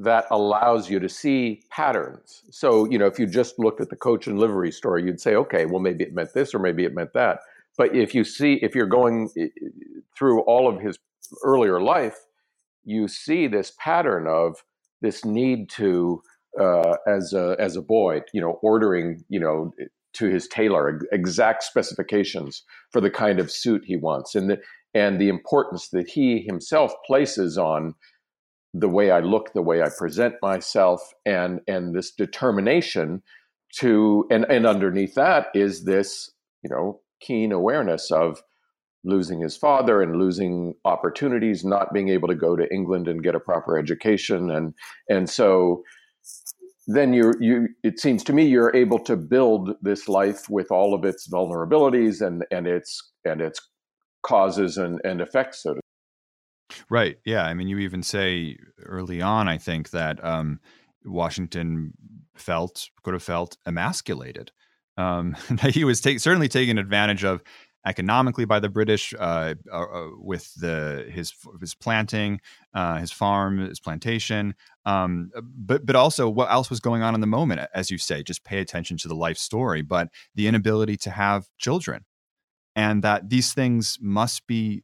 [0.00, 2.42] that allows you to see patterns.
[2.50, 5.34] So, you know, if you just looked at the coach and livery story, you'd say,
[5.34, 7.40] okay, well, maybe it meant this or maybe it meant that.
[7.76, 9.28] But if you see, if you're going
[10.16, 10.98] through all of his
[11.44, 12.16] earlier life,
[12.84, 14.64] you see this pattern of
[15.02, 16.22] this need to,
[16.58, 19.70] uh, as a as a boy, you know, ordering, you know,
[20.14, 24.58] to his tailor, exact specifications for the kind of suit he wants, and the
[24.92, 27.94] and the importance that he himself places on
[28.74, 33.22] the way I look, the way I present myself, and and this determination
[33.78, 36.30] to and and underneath that is this
[36.62, 38.42] you know keen awareness of
[39.04, 43.34] losing his father and losing opportunities, not being able to go to England and get
[43.34, 44.74] a proper education, and
[45.08, 45.82] and so
[46.94, 50.94] then you you it seems to me you're able to build this life with all
[50.94, 53.60] of its vulnerabilities and and its and its
[54.22, 55.80] causes and and effects so to
[56.88, 60.60] right yeah i mean you even say early on i think that um,
[61.04, 61.92] washington
[62.36, 64.50] felt could have felt emasculated
[64.96, 65.36] um,
[65.70, 67.42] he was certainly taken advantage of
[67.86, 72.40] economically by the British uh, uh, uh, with the his his planting,
[72.74, 77.20] uh, his farm, his plantation, um, but but also what else was going on in
[77.20, 78.22] the moment, as you say.
[78.22, 82.04] Just pay attention to the life story, but the inability to have children,
[82.76, 84.82] and that these things must be.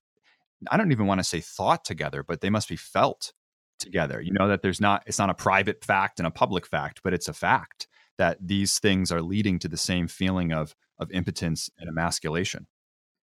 [0.70, 3.32] I don't even want to say thought together, but they must be felt
[3.78, 4.22] together.
[4.22, 7.12] You know that there's not it's not a private fact and a public fact, but
[7.12, 11.68] it's a fact that these things are leading to the same feeling of of impotence
[11.78, 12.66] and emasculation.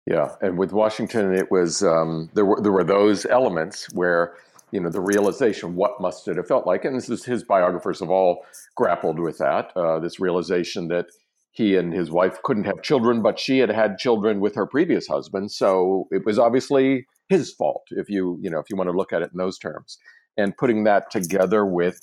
[0.06, 4.36] Yeah, and with Washington, it was um, there were there were those elements where
[4.72, 8.02] you know the realization what must it have felt like, and this is his biographers
[8.02, 9.72] have all grappled with that.
[9.78, 11.06] Uh, this realization that
[11.52, 15.08] he and his wife couldn't have children, but she had had children with her previous
[15.08, 17.84] husband, so it was obviously his fault.
[17.92, 19.98] If you you know if you want to look at it in those terms,
[20.36, 22.02] and putting that together with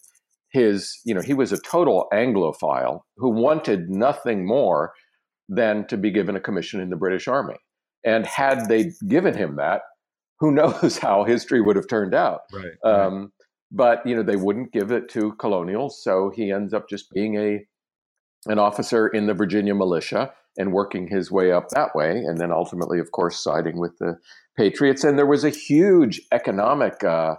[0.49, 4.95] his you know he was a total Anglophile who wanted nothing more
[5.51, 7.57] than to be given a commission in the British Army
[8.05, 9.83] and had they given him that,
[10.39, 12.41] who knows how history would have turned out.
[12.53, 13.29] Right, um, right.
[13.73, 17.37] But you know they wouldn't give it to colonials, so he ends up just being
[17.37, 17.65] a
[18.47, 22.51] an officer in the Virginia militia and working his way up that way, and then
[22.51, 24.19] ultimately, of course, siding with the
[24.57, 25.05] Patriots.
[25.05, 27.37] And there was a huge economic, uh,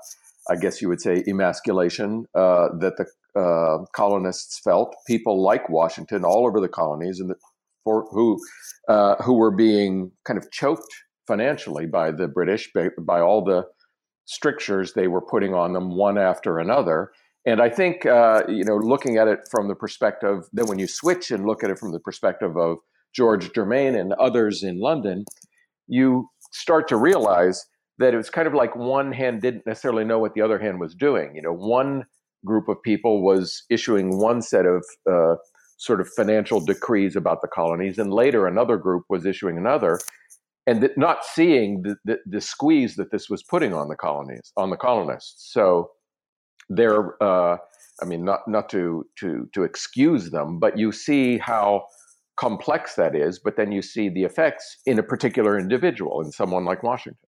[0.50, 4.96] I guess you would say, emasculation uh, that the uh, colonists felt.
[5.08, 7.36] People like Washington all over the colonies, and the,
[7.84, 8.40] for who
[8.88, 10.94] uh, who were being kind of choked
[11.28, 13.64] financially by the British by, by, all the
[14.26, 17.12] strictures they were putting on them one after another.
[17.46, 20.88] And I think uh, you know, looking at it from the perspective, then when you
[20.88, 22.78] switch and look at it from the perspective of
[23.16, 25.26] George Germain and others in London,
[25.88, 27.66] you start to realize
[27.98, 30.80] that it was kind of like one hand didn't necessarily know what the other hand
[30.80, 31.36] was doing.
[31.36, 32.06] You know, one
[32.46, 35.36] group of people was issuing one set of uh,
[35.82, 40.00] sort of financial decrees about the colonies, and later another group was issuing another,
[40.68, 44.54] and th- not seeing the, the, the, squeeze that this was putting on the colonies,
[44.58, 45.52] on the colonists.
[45.52, 45.90] So
[46.70, 47.58] they're, uh,
[48.00, 51.86] I mean, not not to to to excuse them, but you see how
[52.38, 53.40] complex that is.
[53.40, 57.28] But then you see the effects in a particular individual, in someone like Washington.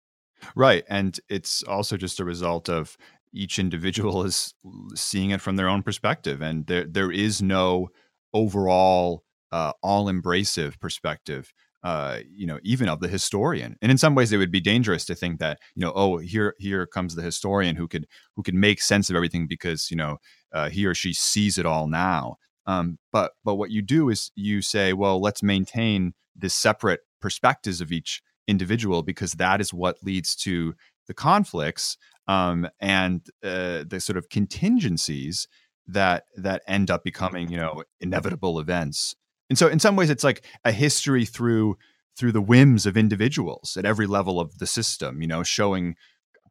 [0.55, 2.97] Right, and it's also just a result of
[3.33, 4.53] each individual is
[4.93, 7.89] seeing it from their own perspective, and there there is no
[8.33, 13.77] overall uh, all embracive perspective uh, you know even of the historian.
[13.81, 16.55] And in some ways it would be dangerous to think that you know oh here
[16.57, 20.17] here comes the historian who could who could make sense of everything because you know
[20.53, 22.37] uh, he or she sees it all now.
[22.65, 27.81] Um, but but what you do is you say well let's maintain the separate perspectives
[27.81, 30.75] of each individual because that is what leads to
[31.07, 35.47] the conflicts um, and uh, the sort of contingencies
[35.87, 39.15] that that end up becoming you know inevitable events.
[39.49, 41.77] And so in some ways it's like a history through
[42.17, 45.95] through the whims of individuals at every level of the system you know showing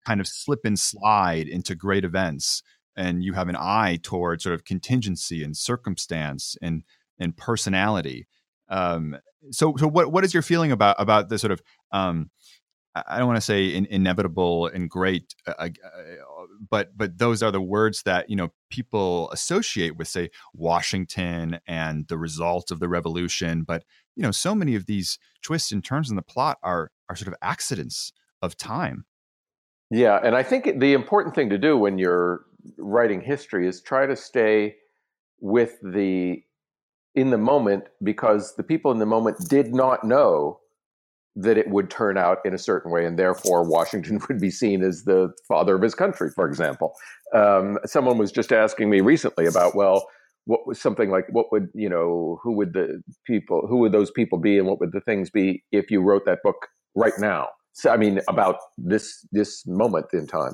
[0.05, 2.63] kind of slip and slide into great events.
[2.97, 6.83] And you have an eye toward sort of contingency and circumstance and
[7.19, 8.27] and personality.
[8.69, 9.17] Um,
[9.51, 12.31] so so what what is your feeling about about the sort of um,
[12.95, 15.69] I don't want to say in, inevitable and great, uh, uh,
[16.69, 22.07] but but those are the words that you know people associate with, say, Washington and
[22.09, 23.63] the result of the revolution.
[23.63, 27.17] But you know, so many of these twists and turns in the plot are are
[27.17, 29.07] sort of accidents of time.
[29.91, 32.45] Yeah, and I think the important thing to do when you're
[32.77, 34.77] writing history is try to stay
[35.41, 36.43] with the
[37.15, 40.61] in the moment because the people in the moment did not know
[41.35, 44.83] that it would turn out in a certain way, and therefore Washington would be seen
[44.83, 46.95] as the father of his country, for example.
[47.35, 50.07] Um, someone was just asking me recently about, well,
[50.45, 54.11] what was something like, what would, you know, who would the people, who would those
[54.11, 57.49] people be, and what would the things be if you wrote that book right now?
[57.75, 60.53] So, I mean, about this this moment in time.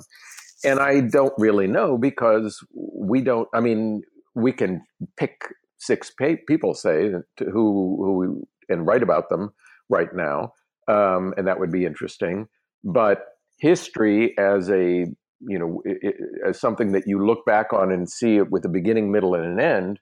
[0.65, 4.03] And I don't really know because we don't, I mean,
[4.35, 4.83] we can
[5.17, 5.41] pick
[5.79, 6.13] six
[6.47, 9.53] people say who who and write about them
[9.89, 10.53] right now,
[10.89, 12.49] um, and that would be interesting.
[12.85, 13.25] But
[13.59, 15.07] history as a
[15.41, 18.69] you know it, as something that you look back on and see it with a
[18.69, 20.01] beginning, middle, and an end.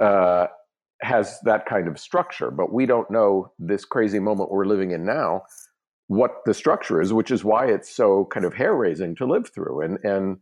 [0.00, 0.46] Uh,
[1.00, 5.06] has that kind of structure, but we don't know this crazy moment we're living in
[5.06, 5.42] now
[6.08, 9.48] what the structure is, which is why it's so kind of hair raising to live
[9.54, 9.82] through.
[9.82, 10.38] And and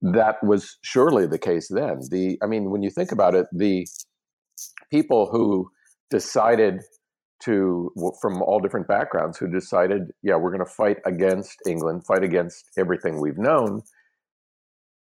[0.00, 2.00] that was surely the case then.
[2.10, 3.86] The I mean, when you think about it, the
[4.90, 5.70] people who
[6.10, 6.82] decided
[7.40, 12.24] to from all different backgrounds who decided, yeah, we're going to fight against England, fight
[12.24, 13.82] against everything we've known.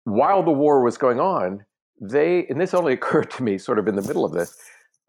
[0.06, 1.66] While the war was going on,
[2.02, 4.56] they and this only occurred to me sort of in the middle of this.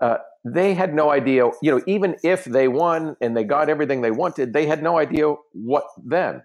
[0.00, 4.02] Uh, they had no idea, you know, even if they won and they got everything
[4.02, 6.42] they wanted, they had no idea what then.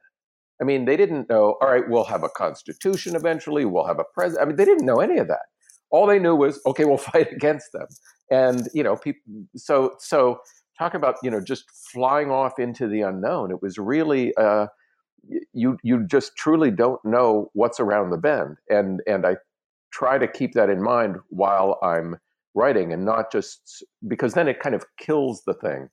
[0.62, 4.06] I mean, they didn't know, all right, we'll have a constitution eventually, we'll have a
[4.13, 4.44] president.
[4.44, 5.48] I mean, they didn't know any of that.
[5.89, 7.88] All they knew was, okay, we'll fight against them.
[8.32, 9.22] And, you know, people,
[9.56, 10.39] so, so
[10.80, 13.52] talk about, you know, just flying off into the unknown.
[13.52, 14.68] It was really, uh,
[15.54, 18.58] you, you just truly don't know what's around the bend.
[18.70, 19.36] And, and I
[19.92, 22.18] try to keep that in mind while I'm
[22.56, 25.89] writing and not just because then it kind of kills the thing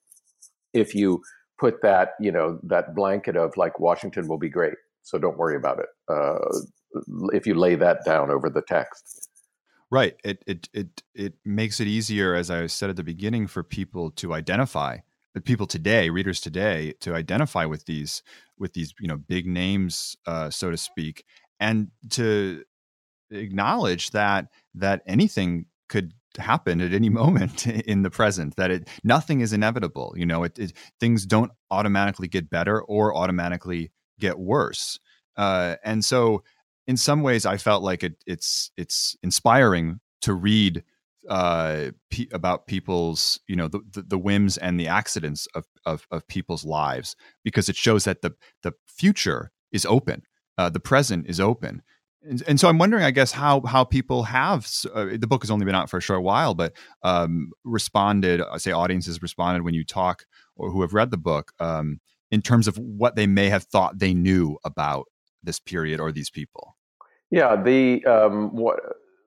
[0.73, 1.23] if you
[1.59, 5.57] put that you know that blanket of like washington will be great so don't worry
[5.57, 6.39] about it uh,
[7.33, 9.26] if you lay that down over the text
[9.91, 10.17] right.
[10.25, 14.11] It it it it makes it easier as i said at the beginning for people
[14.13, 14.99] to identify
[15.45, 18.23] people today readers today to identify with these
[18.59, 21.25] with these you know big names uh, so to speak
[21.61, 22.65] and to
[23.31, 29.41] acknowledge that that anything could happen at any moment in the present that it nothing
[29.43, 34.99] is inevitable you know it, it things don't automatically get better or automatically get worse.
[35.37, 36.43] Uh, and so
[36.87, 40.83] in some ways i felt like it, it's it's inspiring to read
[41.29, 41.91] uh,
[42.33, 46.65] about people's you know the, the, the whims and the accidents of, of, of people's
[46.65, 50.23] lives because it shows that the the future is open
[50.57, 51.83] uh, the present is open
[52.29, 55.51] and, and, so I'm wondering, I guess, how how people have uh, the book has
[55.51, 56.73] only been out for a short while, but
[57.03, 58.41] um, responded.
[58.41, 60.25] I uh, say audiences responded when you talk
[60.57, 63.99] or who have read the book um, in terms of what they may have thought
[63.99, 65.07] they knew about
[65.43, 66.76] this period or these people.
[67.37, 68.81] Yeah, the um, what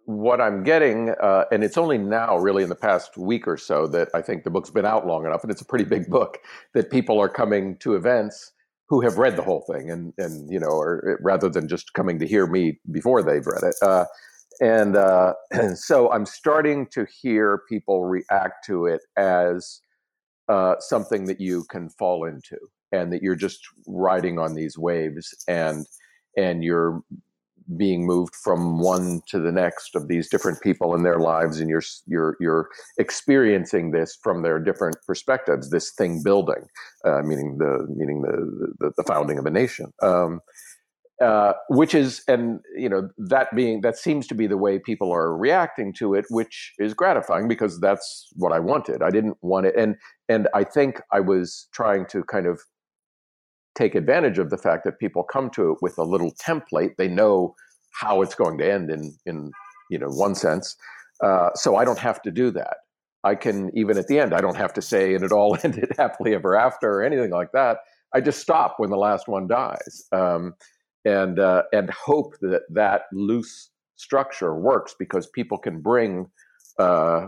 [0.05, 3.85] what I'm getting, uh, and it's only now, really, in the past week or so,
[3.85, 6.39] that I think the book's been out long enough, and it's a pretty big book
[6.73, 8.51] that people are coming to events
[8.87, 12.17] who have read the whole thing and and you know or rather than just coming
[12.17, 13.75] to hear me before they've read it.
[13.83, 14.05] Uh,
[14.59, 19.81] and uh, and so I'm starting to hear people react to it as
[20.47, 22.57] uh, something that you can fall into
[22.91, 25.85] and that you're just riding on these waves and
[26.35, 27.03] and you're
[27.77, 31.69] being moved from one to the next of these different people in their lives and
[31.69, 36.65] you're you're you're experiencing this from their different perspectives this thing building
[37.05, 39.93] uh, meaning the meaning the, the, the founding of a nation.
[40.01, 40.41] Um,
[41.21, 45.11] uh, which is and you know that being that seems to be the way people
[45.11, 49.03] are reacting to it which is gratifying because that's what i wanted.
[49.03, 49.97] I didn't want it and
[50.29, 52.61] and i think i was trying to kind of
[53.79, 56.97] take advantage of the fact that people come to it with a little template.
[56.97, 57.55] They know
[57.99, 59.51] how it's going to end in in
[59.89, 60.75] you know one sense.
[61.23, 62.77] Uh, so I don't have to do that.
[63.23, 64.33] I can even at the end.
[64.33, 67.51] I don't have to say and it all ended happily ever after or anything like
[67.53, 67.77] that.
[68.13, 70.55] I just stop when the last one dies, um,
[71.05, 76.27] and uh, and hope that that loose structure works because people can bring
[76.79, 77.27] uh,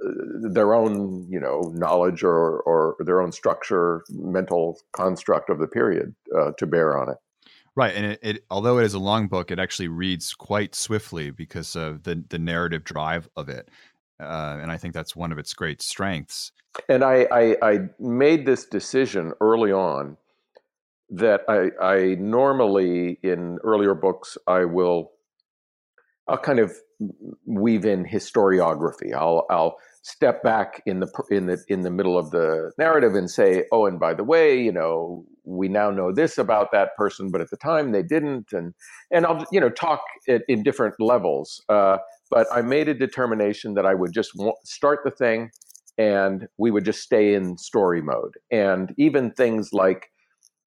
[0.00, 6.14] their own you know knowledge or or their own structure mental construct of the period
[6.36, 7.16] uh, to bear on it
[7.74, 11.30] right and it, it, although it is a long book it actually reads quite swiftly
[11.30, 13.68] because of the the narrative drive of it
[14.20, 16.52] uh, and i think that's one of its great strengths
[16.88, 20.16] and I, I i made this decision early on
[21.10, 25.12] that i i normally in earlier books i will
[26.30, 26.72] I'll kind of
[27.44, 29.12] weave in historiography.
[29.14, 33.30] I'll I'll step back in the in the in the middle of the narrative and
[33.30, 37.30] say, "Oh, and by the way, you know, we now know this about that person,
[37.30, 38.74] but at the time they didn't," and
[39.10, 41.62] and I'll you know talk it in different levels.
[41.68, 41.98] Uh,
[42.30, 44.32] but I made a determination that I would just
[44.64, 45.50] start the thing,
[45.98, 50.06] and we would just stay in story mode, and even things like,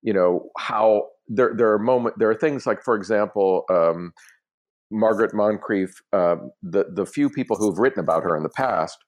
[0.03, 3.65] you know, how there there are moment there are things like, for example.
[3.69, 4.13] Um,
[4.95, 9.03] Margaret Moncrieffe, uh, the the few people who have written about her in the past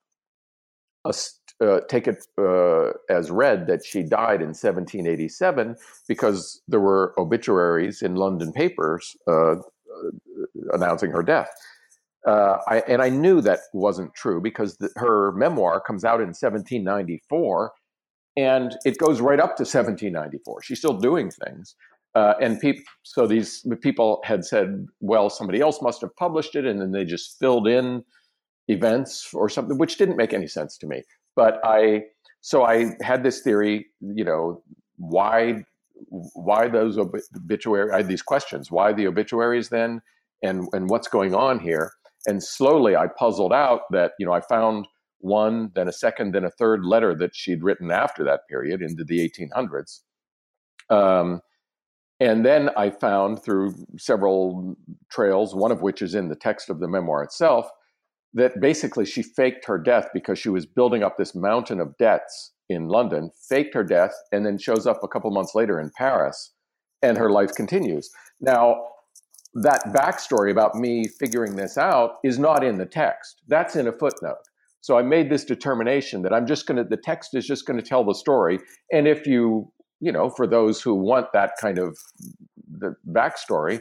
[1.61, 5.75] uh, take it uh, as read that she died in 1787
[6.07, 9.57] because there were obituaries in London papers uh, uh
[10.73, 11.49] announcing her death.
[12.27, 16.27] Uh, I, and I knew that wasn't true because the, her memoir comes out in
[16.27, 17.71] 1794
[18.35, 20.63] and it goes right up to 1794.
[20.63, 21.75] She's still doing things.
[22.15, 22.61] Uh, and
[23.03, 27.03] so these people had said, well, somebody else must have published it, and then they
[27.03, 28.03] just filled in
[28.67, 31.03] events or something, which didn't make any sense to me.
[31.35, 32.03] But I,
[32.41, 34.63] so I had this theory, you know,
[34.97, 35.65] why,
[36.09, 37.91] why those obituaries?
[37.93, 40.01] I had these questions: why the obituaries then,
[40.43, 41.91] and and what's going on here?
[42.27, 44.87] And slowly, I puzzled out that you know I found
[45.19, 49.03] one, then a second, then a third letter that she'd written after that period into
[49.03, 50.01] the 1800s.
[50.89, 51.41] Um,
[52.19, 54.77] and then I found through several
[55.09, 57.67] trails, one of which is in the text of the memoir itself,
[58.35, 62.51] that basically she faked her death because she was building up this mountain of debts
[62.69, 66.51] in London, faked her death, and then shows up a couple months later in Paris,
[67.01, 68.09] and her life continues.
[68.41, 68.83] Now,
[69.53, 73.41] that backstory about me figuring this out is not in the text.
[73.47, 74.43] That's in a footnote.
[74.81, 77.79] So I made this determination that I'm just going to, the text is just going
[77.79, 78.59] to tell the story.
[78.91, 79.71] And if you,
[80.01, 81.97] you know, for those who want that kind of
[82.69, 83.79] the backstory,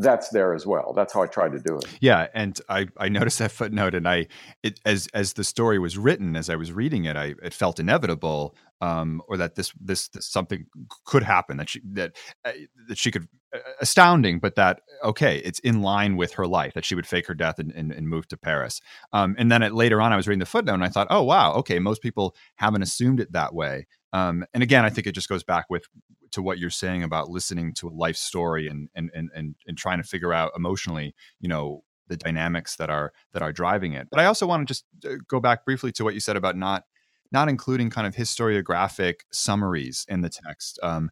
[0.00, 0.92] that's there as well.
[0.94, 1.84] That's how I tried to do it.
[2.00, 4.28] Yeah, and I I noticed that footnote, and I
[4.62, 7.78] it as as the story was written, as I was reading it, I it felt
[7.78, 10.66] inevitable, um, or that this this, this something
[11.04, 12.52] could happen that she that uh,
[12.88, 16.84] that she could uh, astounding, but that okay, it's in line with her life that
[16.86, 18.80] she would fake her death and, and, and move to Paris.
[19.12, 21.22] Um, and then it, later on, I was reading the footnote, and I thought, oh
[21.22, 23.86] wow, okay, most people haven't assumed it that way.
[24.12, 25.84] Um, and again, I think it just goes back with
[26.32, 29.78] to what you're saying about listening to a life story and and and and, and
[29.78, 34.08] trying to figure out emotionally, you know, the dynamics that are that are driving it.
[34.10, 36.56] But I also want to just uh, go back briefly to what you said about
[36.56, 36.84] not
[37.32, 40.78] not including kind of historiographic summaries in the text.
[40.82, 41.10] Um,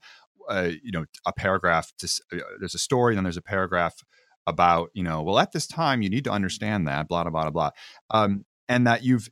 [0.49, 4.03] uh, you know, a paragraph to uh, there's a story, then there's a paragraph
[4.47, 7.51] about you know, well, at this time you need to understand that, blah blah blah
[7.51, 7.71] blah,
[8.11, 9.29] um, and that you've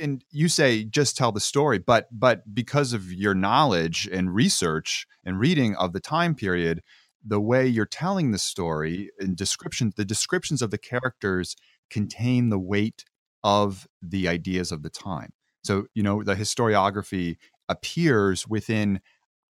[0.00, 5.06] and you say just tell the story but but because of your knowledge and research
[5.24, 6.82] and reading of the time period
[7.24, 11.56] the way you're telling the story and description the descriptions of the characters
[11.90, 13.04] contain the weight
[13.42, 15.32] of the ideas of the time.
[15.64, 17.36] So you know the historiography
[17.68, 19.00] appears within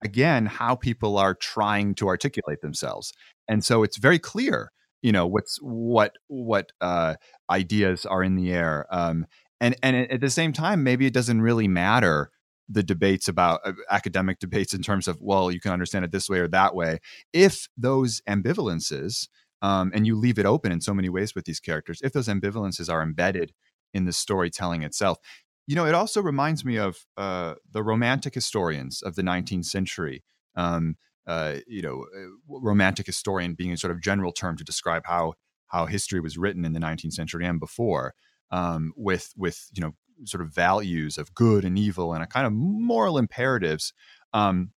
[0.02, 3.12] again how people are trying to articulate themselves.
[3.48, 4.72] And so it's very clear
[5.02, 7.14] you know what's what what uh
[7.50, 9.26] ideas are in the air um
[9.60, 12.30] and and at the same time maybe it doesn't really matter
[12.68, 16.28] the debates about uh, academic debates in terms of well you can understand it this
[16.28, 16.98] way or that way.
[17.32, 19.28] If those ambivalences
[19.62, 22.28] um, and you leave it open in so many ways with these characters if those
[22.28, 23.52] ambivalences are embedded
[23.94, 25.18] in the storytelling itself
[25.66, 30.22] you know it also reminds me of uh, the romantic historians of the 19th century
[30.56, 30.96] um,
[31.26, 35.34] uh, you know uh, romantic historian being a sort of general term to describe how
[35.68, 38.14] how history was written in the 19th century and before
[38.50, 39.94] um, with with you know
[40.24, 43.92] sort of values of good and evil and a kind of moral imperatives.
[44.32, 44.70] Um,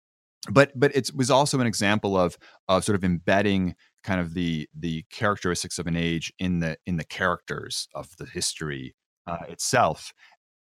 [0.51, 2.37] but but it was also an example of
[2.69, 6.97] of sort of embedding kind of the the characteristics of an age in the in
[6.97, 8.95] the characters of the history
[9.27, 10.12] uh, itself.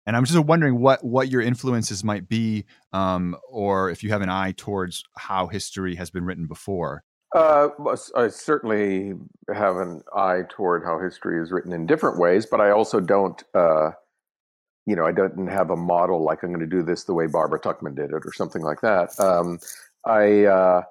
[0.05, 4.21] And I'm just wondering what what your influences might be, um, or if you have
[4.21, 7.03] an eye towards how history has been written before.
[7.35, 7.69] Uh,
[8.15, 9.13] I certainly
[9.53, 13.41] have an eye toward how history is written in different ways, but I also don't,
[13.53, 13.91] uh,
[14.87, 17.27] you know, I don't have a model like I'm going to do this the way
[17.27, 19.19] Barbara Tuchman did it or something like that.
[19.19, 19.59] Um,
[20.05, 20.81] I, uh,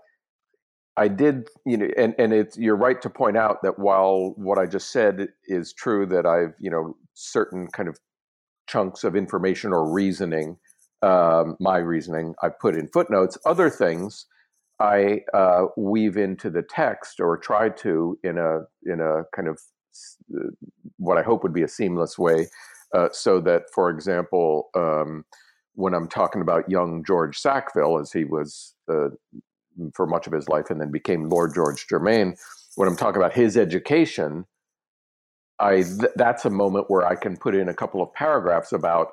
[0.97, 4.59] I did, you know, and, and it's, you're right to point out that while what
[4.59, 7.99] I just said is true, that I've, you know, certain kind of
[8.69, 10.57] chunks of information or reasoning,
[11.03, 14.27] um, my reasoning, I put in footnotes, other things,
[14.81, 19.61] I uh, weave into the text or try to in a in a kind of
[20.35, 20.51] uh,
[20.99, 22.49] what I hope would be a seamless way,
[22.95, 25.25] uh, so that, for example, um,
[25.75, 29.09] when I'm talking about young George Sackville, as he was uh,
[29.95, 32.37] for much of his life and then became Lord George Germain,
[32.77, 34.45] when I'm talking about his education,
[35.59, 39.09] I th- that's a moment where I can put in a couple of paragraphs about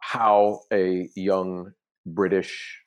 [0.00, 1.72] how a young
[2.06, 2.80] British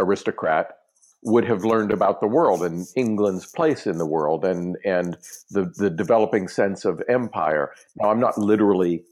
[0.00, 0.78] aristocrat
[1.22, 5.16] would have learned about the world and England's place in the world and and
[5.50, 7.72] the the developing sense of empire.
[7.96, 9.04] Now I'm not literally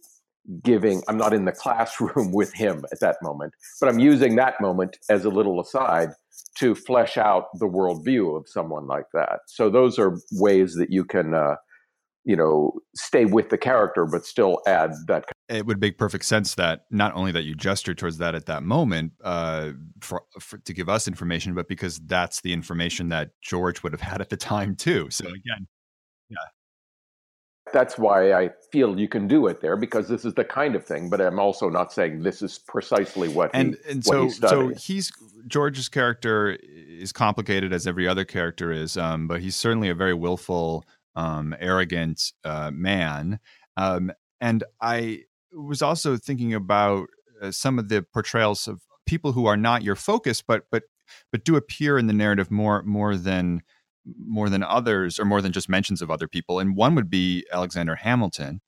[0.62, 4.60] giving I'm not in the classroom with him at that moment, but I'm using that
[4.60, 6.10] moment as a little aside
[6.58, 9.40] to flesh out the worldview of someone like that.
[9.46, 11.56] So those are ways that you can uh,
[12.26, 16.56] you know stay with the character but still add that it would make perfect sense
[16.56, 19.70] that not only that you gestured towards that at that moment uh,
[20.00, 24.00] for, for, to give us information but because that's the information that george would have
[24.12, 25.66] had at the time too so again
[26.28, 26.36] yeah
[27.72, 30.84] that's why I feel you can do it there because this is the kind of
[30.84, 31.10] thing.
[31.10, 34.68] But I'm also not saying this is precisely what and he, and so he so
[34.68, 35.10] he's
[35.48, 40.14] George's character is complicated as every other character is, um, but he's certainly a very
[40.14, 40.84] willful,
[41.16, 43.40] um, arrogant uh, man.
[43.76, 47.08] Um, and I was also thinking about
[47.42, 50.84] uh, some of the portrayals of people who are not your focus, but but
[51.32, 53.62] but do appear in the narrative more more than
[54.18, 56.60] more than others, or more than just mentions of other people.
[56.60, 58.60] And one would be Alexander Hamilton,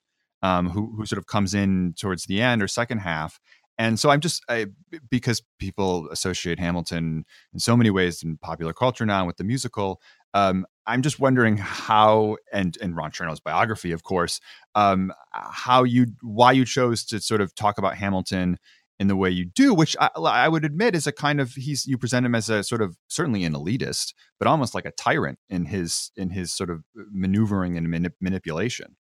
[0.42, 3.38] um, who who sort of comes in towards the end or second half.
[3.80, 4.66] And so I'm just I,
[5.09, 10.01] because people associate Hamilton in so many ways in popular culture now with the musical.
[10.35, 14.41] Um, I'm just wondering how, and and Ron Chernow's biography, of course,
[14.74, 18.59] um, how you why you chose to sort of talk about Hamilton
[18.99, 21.87] in the way you do, which I, I, would admit is a kind of he's
[21.87, 25.39] you present him as a sort of certainly an elitist, but almost like a tyrant
[25.49, 28.97] in his in his sort of maneuvering and manip- manipulation.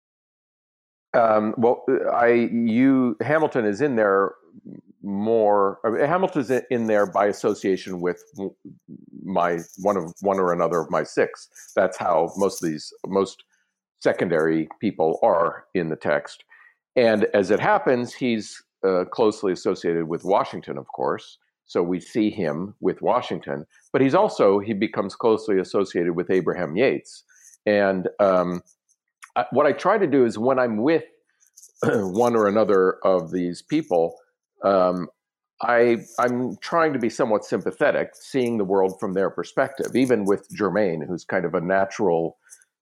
[1.13, 4.33] Um, well, I you Hamilton is in there
[5.07, 5.79] more.
[5.85, 8.21] I mean, Hamilton's in there by association with
[9.23, 11.47] my one of one or another of my six.
[11.75, 13.43] That's how most of these most
[14.01, 16.43] secondary people are in the text.
[16.95, 21.37] And as it happens, he's uh, closely associated with Washington, of course.
[21.65, 26.75] So we see him with Washington, but he's also he becomes closely associated with Abraham
[26.75, 27.23] Yates.
[27.65, 28.61] And um,
[29.35, 31.03] I, what I try to do is when I'm with
[31.83, 34.15] one or another of these people,
[34.63, 35.07] um,
[35.61, 39.95] I I'm trying to be somewhat sympathetic, seeing the world from their perspective.
[39.95, 42.37] Even with Germain, who's kind of a natural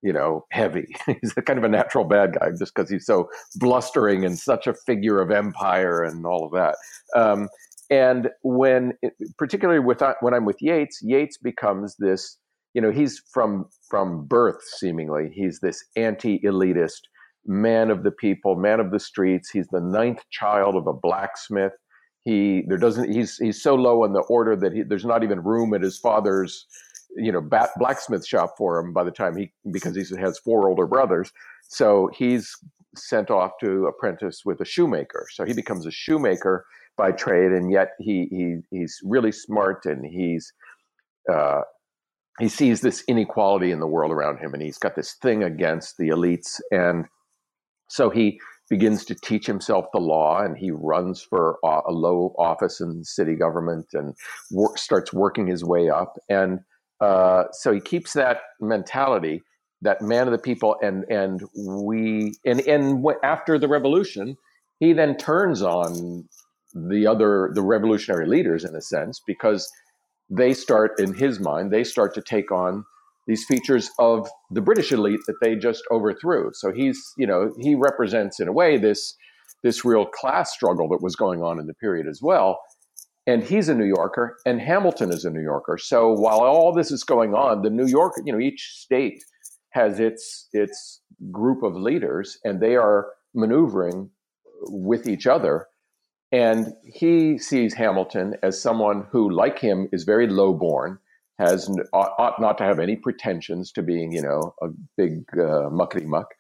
[0.06, 0.86] you know, heavy.
[1.22, 4.68] he's a kind of a natural bad guy just because he's so blustering and such
[4.68, 6.76] a figure of empire and all of that.
[7.20, 7.50] Um,
[7.90, 8.94] and when,
[9.40, 12.38] particularly with uh, when I'm with Yates, Yates becomes this.
[12.76, 15.32] You know, he's from from birth seemingly.
[15.34, 17.02] He's this anti-elitist
[17.46, 19.50] man of the people, man of the streets.
[19.50, 21.74] He's the ninth child of a blacksmith.
[22.24, 23.12] He there doesn't.
[23.12, 26.00] He's he's so low in the order that he, there's not even room at his
[26.00, 26.66] father's
[27.16, 30.68] you know bat, blacksmith shop for him by the time he because he has four
[30.68, 31.32] older brothers
[31.68, 32.52] so he's
[32.96, 36.66] sent off to apprentice with a shoemaker so he becomes a shoemaker
[36.98, 40.54] by trade and yet he, he he's really smart and he's
[41.32, 41.62] uh,
[42.40, 45.98] he sees this inequality in the world around him and he's got this thing against
[45.98, 47.06] the elites and
[47.96, 48.40] so he
[48.70, 53.36] begins to teach himself the law and he runs for a low office in city
[53.36, 54.16] government and
[54.52, 56.18] work, starts working his way up.
[56.28, 56.60] And
[57.00, 59.44] uh, so he keeps that mentality,
[59.82, 64.36] that man of the people, and and we and and after the revolution,
[64.80, 66.28] he then turns on
[66.74, 69.72] the other the revolutionary leaders in a sense because
[70.30, 72.84] they start in his mind they start to take on
[73.28, 76.52] these features of the British elite that they just overthrew.
[76.54, 79.16] So he's you know he represents in a way this
[79.64, 82.60] this real class struggle that was going on in the period as well
[83.28, 85.78] and he's a New Yorker, and Hamilton is a New Yorker.
[85.78, 89.24] So while all this is going on, the New York, you know, each state
[89.72, 91.02] has its its
[91.32, 94.12] group of leaders, and they are maneuvering
[94.68, 95.68] with each other.
[96.32, 100.98] And he sees Hamilton as someone who, like him, is very lowborn,
[101.40, 104.68] has ought not to have any pretensions to being, you know, a
[104.98, 106.34] big uh, muckety muck,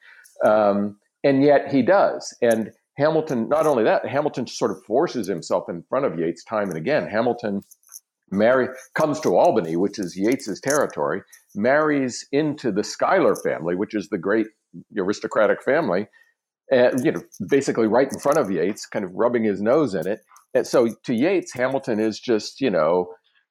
[0.44, 2.36] um, and yet he does.
[2.42, 6.70] And Hamilton, not only that, Hamilton sort of forces himself in front of Yates time
[6.70, 7.08] and again.
[7.08, 7.62] Hamilton
[8.32, 11.22] marry comes to Albany, which is Yates's territory,
[11.56, 14.48] marries into the Schuyler family, which is the great
[14.98, 16.08] aristocratic family,
[16.72, 20.08] and you know, basically right in front of Yates, kind of rubbing his nose in
[20.08, 20.22] it.
[20.54, 23.10] And so to Yates, Hamilton is just, you know,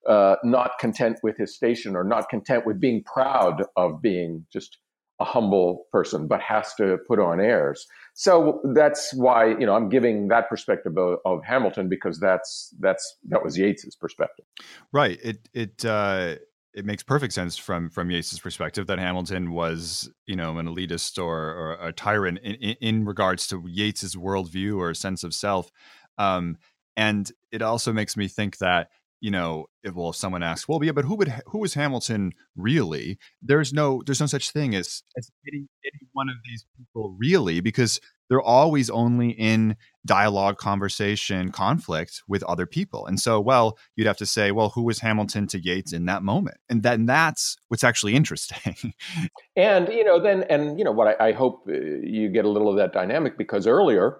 [0.08, 4.78] uh, not content with his station or not content with being proud of being just
[5.20, 7.86] a humble person, but has to put on airs.
[8.14, 13.16] So that's why you know I'm giving that perspective of, of Hamilton because that's that's
[13.28, 14.44] that was Yates's perspective.
[14.92, 15.18] Right.
[15.22, 16.36] It it uh,
[16.74, 21.22] it makes perfect sense from from Yates's perspective that Hamilton was you know an elitist
[21.22, 25.70] or, or a tyrant in, in, regards to Yates's worldview or sense of self.
[26.18, 26.58] Um,
[26.96, 28.88] and it also makes me think that
[29.24, 32.32] you know, if, well, if someone asks, well, yeah, but who would who is Hamilton
[32.56, 33.18] really?
[33.40, 37.60] There's no there's no such thing as as any, any one of these people really,
[37.62, 43.06] because they're always only in dialogue, conversation, conflict with other people.
[43.06, 46.22] And so, well, you'd have to say, well, who was Hamilton to Yates in that
[46.22, 46.58] moment?
[46.68, 48.92] And then that's what's actually interesting.
[49.56, 52.50] and you know, then and you know what I, I hope uh, you get a
[52.50, 54.18] little of that dynamic because earlier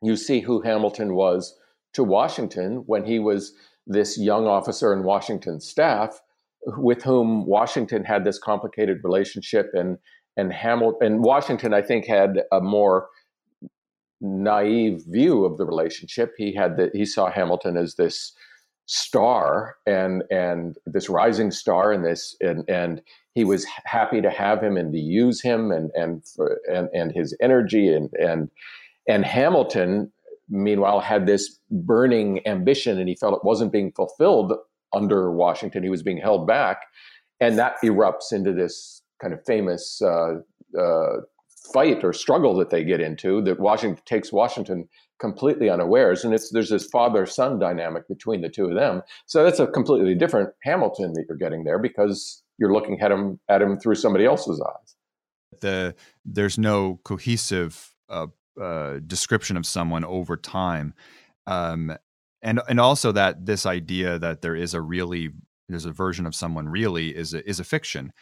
[0.00, 1.54] you see who Hamilton was
[1.92, 3.52] to Washington when he was
[3.86, 6.20] this young officer in Washington's staff
[6.78, 9.98] with whom Washington had this complicated relationship and
[10.36, 13.08] and Hamilton and Washington, I think, had a more
[14.20, 16.32] naive view of the relationship.
[16.36, 18.32] He had that he saw Hamilton as this
[18.86, 23.00] star and and this rising star and this and and
[23.34, 27.12] he was happy to have him and to use him and and for, and and
[27.12, 28.50] his energy and and
[29.08, 30.12] and Hamilton
[30.48, 34.52] meanwhile had this burning ambition and he felt it wasn't being fulfilled
[34.92, 36.82] under Washington he was being held back.
[37.40, 40.34] And that erupts into this kind of famous uh,
[40.78, 41.20] uh,
[41.72, 44.88] fight or struggle that they get into that Washington takes Washington
[45.18, 46.24] completely unawares.
[46.24, 49.02] And it's there's this father son dynamic between the two of them.
[49.26, 53.40] So that's a completely different Hamilton that you're getting there because you're looking at him
[53.48, 54.96] at him through somebody else's eyes.
[55.60, 58.26] The there's no cohesive uh,
[58.60, 60.94] uh, description of someone over time
[61.46, 61.96] um,
[62.42, 65.30] and and also that this idea that there is a really
[65.68, 68.12] there's a version of someone really is a, is a fiction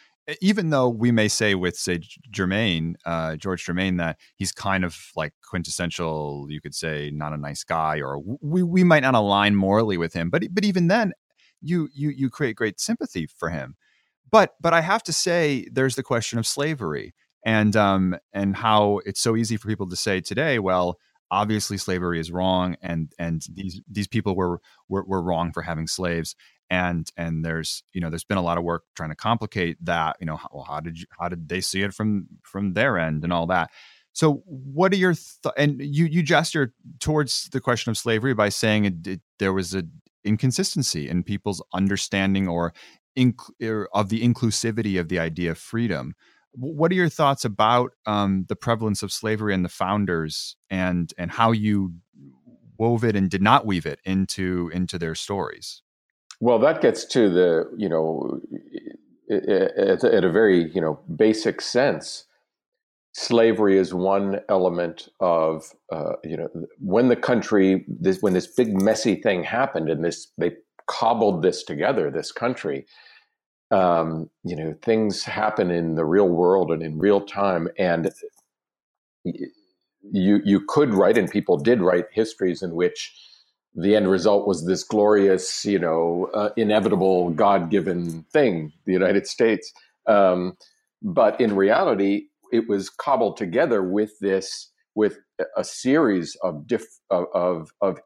[0.41, 1.99] even though we may say with say
[2.31, 7.37] Germain, uh, George Germain, that he's kind of like quintessential, you could say, not a
[7.37, 11.13] nice guy, or we we might not align morally with him, but but even then,
[11.61, 13.75] you you you create great sympathy for him.
[14.31, 17.13] But but I have to say, there's the question of slavery
[17.45, 20.97] and um and how it's so easy for people to say today, well,
[21.31, 25.87] obviously slavery is wrong, and and these these people were were, were wrong for having
[25.87, 26.35] slaves
[26.69, 30.15] and and there's you know there's been a lot of work trying to complicate that
[30.19, 33.23] you know how, how did you how did they see it from from their end
[33.23, 33.69] and all that.
[34.13, 38.49] So what are your th- and you you gesture towards the question of slavery by
[38.49, 39.83] saying it, it, there was a
[40.23, 42.73] inconsistency in people's understanding or
[43.17, 46.15] inc- er, of the inclusivity of the idea of freedom
[46.53, 51.31] what are your thoughts about um, the prevalence of slavery and the founders and and
[51.31, 51.95] how you
[52.77, 55.81] wove it and did not weave it into into their stories?
[56.39, 58.41] Well, that gets to the, you know,
[59.31, 62.25] at, at a very, you know, basic sense,
[63.13, 66.49] slavery is one element of, uh, you know,
[66.79, 70.51] when the country, this, when this big messy thing happened and this, they
[70.87, 72.85] cobbled this together, this country,
[73.73, 77.67] um, you know, things happen in the real world and in real time.
[77.79, 78.11] And
[79.23, 83.13] you, you could write, and people did write histories in which,
[83.75, 89.25] the end result was this glorious, you know, uh, inevitable God given thing, the United
[89.25, 89.73] States.
[90.05, 90.55] Um,
[91.01, 95.17] but in reality, it was cobbled together with this, with
[95.57, 97.99] a series of diff, of, of, of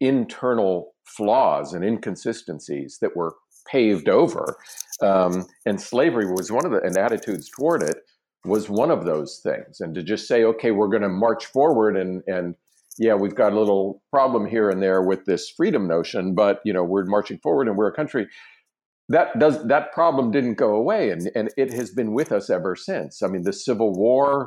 [0.00, 3.34] internal flaws and inconsistencies that were
[3.66, 4.56] paved over.
[5.02, 7.98] Um, and slavery was one of the, and attitudes toward it
[8.44, 9.80] was one of those things.
[9.80, 12.54] And to just say, okay, we're going to march forward and, and
[12.98, 16.72] yeah, we've got a little problem here and there with this freedom notion, but you
[16.72, 18.28] know, we're marching forward and we're a country.
[19.08, 22.76] That does that problem didn't go away, and, and it has been with us ever
[22.76, 23.24] since.
[23.24, 24.46] I mean, the Civil War,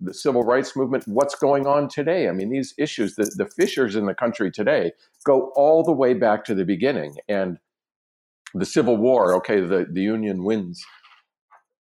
[0.00, 2.28] the, civil rights movement, what's going on today?
[2.28, 4.92] I mean, these issues, the, the fissures in the country today
[5.24, 7.16] go all the way back to the beginning.
[7.26, 7.58] And
[8.54, 10.84] the Civil War, okay, the, the Union wins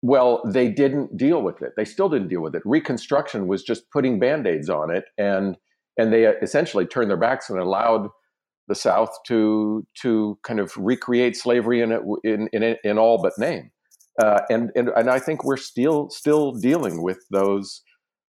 [0.05, 1.71] well, they didn't deal with it.
[1.75, 2.61] They still didn't deal with it.
[2.63, 5.05] Reconstruction was just putting band aids on it.
[5.17, 5.57] And
[5.97, 8.09] and they essentially turned their backs and allowed
[8.67, 11.91] the South to to kind of recreate slavery in
[12.23, 13.71] in in, in all but name.
[14.21, 17.81] Uh, and, and and I think we're still still dealing with those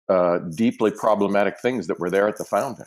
[0.09, 2.87] uh, deeply problematic things that were there at the founding.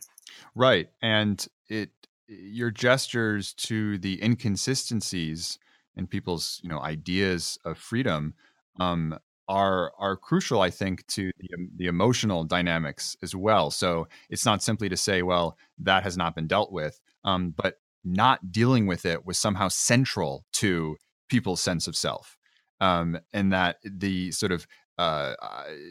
[0.55, 1.91] Right, and it
[2.27, 5.59] your gestures to the inconsistencies
[5.95, 8.33] in people's you know ideas of freedom
[8.79, 9.17] um,
[9.47, 13.69] are are crucial, I think, to the, the emotional dynamics as well.
[13.69, 17.75] So it's not simply to say, well, that has not been dealt with, um, but
[18.03, 20.97] not dealing with it was somehow central to
[21.29, 22.37] people's sense of self,
[22.79, 24.65] um, and that the sort of
[24.97, 25.33] uh,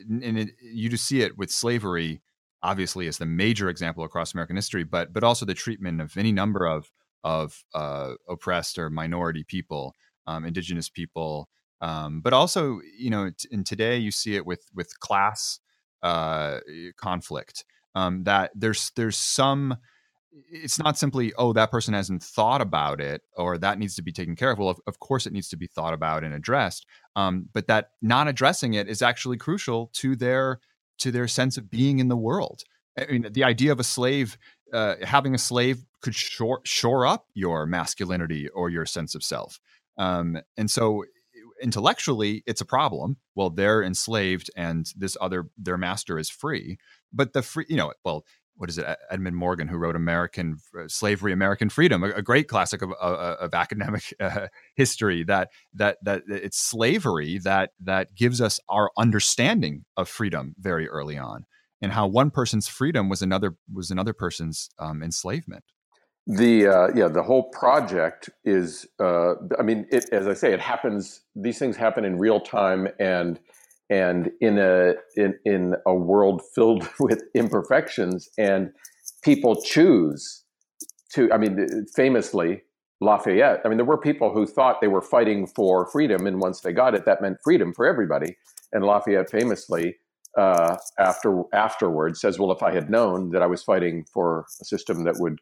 [0.08, 2.20] and it, you just see it with slavery,
[2.62, 6.32] obviously, is the major example across American history, but but also the treatment of any
[6.32, 6.90] number of
[7.24, 9.94] of uh, oppressed or minority people,
[10.26, 11.48] um, indigenous people,
[11.80, 15.60] um, but also you know t- and today you see it with with class
[16.02, 16.60] uh,
[16.96, 19.76] conflict um, that there's there's some
[20.50, 24.12] it's not simply oh that person hasn't thought about it or that needs to be
[24.12, 24.58] taken care of.
[24.58, 26.86] Well of, of course it needs to be thought about and addressed
[27.16, 30.60] um, but that not addressing it is actually crucial to their
[31.00, 32.62] to their sense of being in the world.
[32.98, 34.38] I mean the idea of a slave
[34.72, 39.60] uh, having a slave could shore, shore up your masculinity or your sense of self.
[39.98, 41.04] Um, and so
[41.62, 43.16] intellectually it's a problem.
[43.34, 46.78] Well they're enslaved and this other their master is free.
[47.12, 48.24] But the free you know well
[48.60, 52.46] what is it edmund morgan who wrote american uh, slavery american freedom a, a great
[52.46, 54.46] classic of, uh, of academic uh,
[54.76, 60.88] history that that that it's slavery that that gives us our understanding of freedom very
[60.88, 61.44] early on
[61.82, 65.64] and how one person's freedom was another was another person's um, enslavement.
[66.26, 70.60] The uh, yeah the whole project is uh, i mean it, as i say it
[70.60, 73.40] happens these things happen in real time and
[73.90, 78.72] and in a in, in a world filled with imperfections and
[79.22, 80.44] people choose
[81.12, 82.62] to i mean famously
[83.00, 86.60] lafayette i mean there were people who thought they were fighting for freedom and once
[86.60, 88.36] they got it that meant freedom for everybody.
[88.72, 89.96] And lafayette famously
[90.38, 94.64] uh, after afterwards says well if i had known that i was fighting for a
[94.64, 95.40] system that would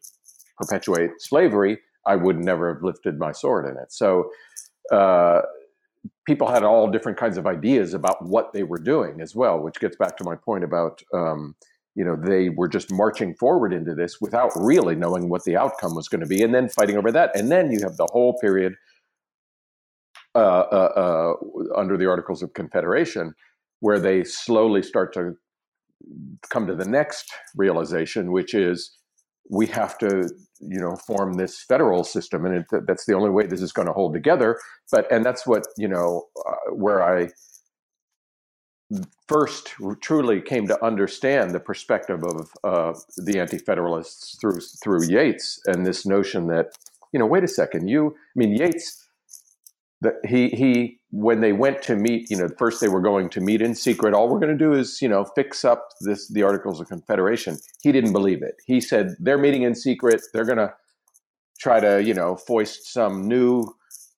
[0.57, 3.91] perpetuate slavery i would never have lifted my sword in it.
[3.91, 4.31] So
[4.91, 5.41] uh,
[6.25, 9.79] people had all different kinds of ideas about what they were doing as well, which
[9.79, 11.55] gets back to my point about um,
[11.95, 15.95] you know they were just marching forward into this without really knowing what the outcome
[15.95, 18.37] was going to be, and then fighting over that, and then you have the whole
[18.39, 18.73] period
[20.35, 23.33] uh, uh, uh, under the Articles of Confederation
[23.79, 25.33] where they slowly start to
[26.49, 28.97] come to the next realization, which is
[29.49, 30.29] we have to
[30.61, 33.87] you know form this federal system and it, that's the only way this is going
[33.87, 34.59] to hold together.
[34.91, 37.29] But and that's what you know uh, where i
[39.27, 45.85] first truly came to understand the perspective of uh, the anti-federalists through through Yates and
[45.85, 46.67] this notion that
[47.13, 49.07] you know wait a second you I mean Yates
[50.01, 53.41] that he he when they went to meet you know first they were going to
[53.41, 56.43] meet in secret all we're going to do is you know fix up this the
[56.43, 57.57] articles of confederation.
[57.81, 58.55] He didn't believe it.
[58.65, 60.21] He said they're meeting in secret.
[60.33, 60.73] They're going to
[61.59, 63.65] try to you know foist some new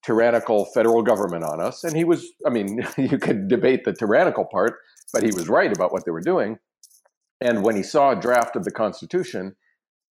[0.04, 1.84] tyrannical federal government on us.
[1.84, 4.80] And he was i mean you could debate the tyrannical part
[5.14, 6.58] but he was right about what they were doing.
[7.42, 9.56] And when he saw a draft of the constitution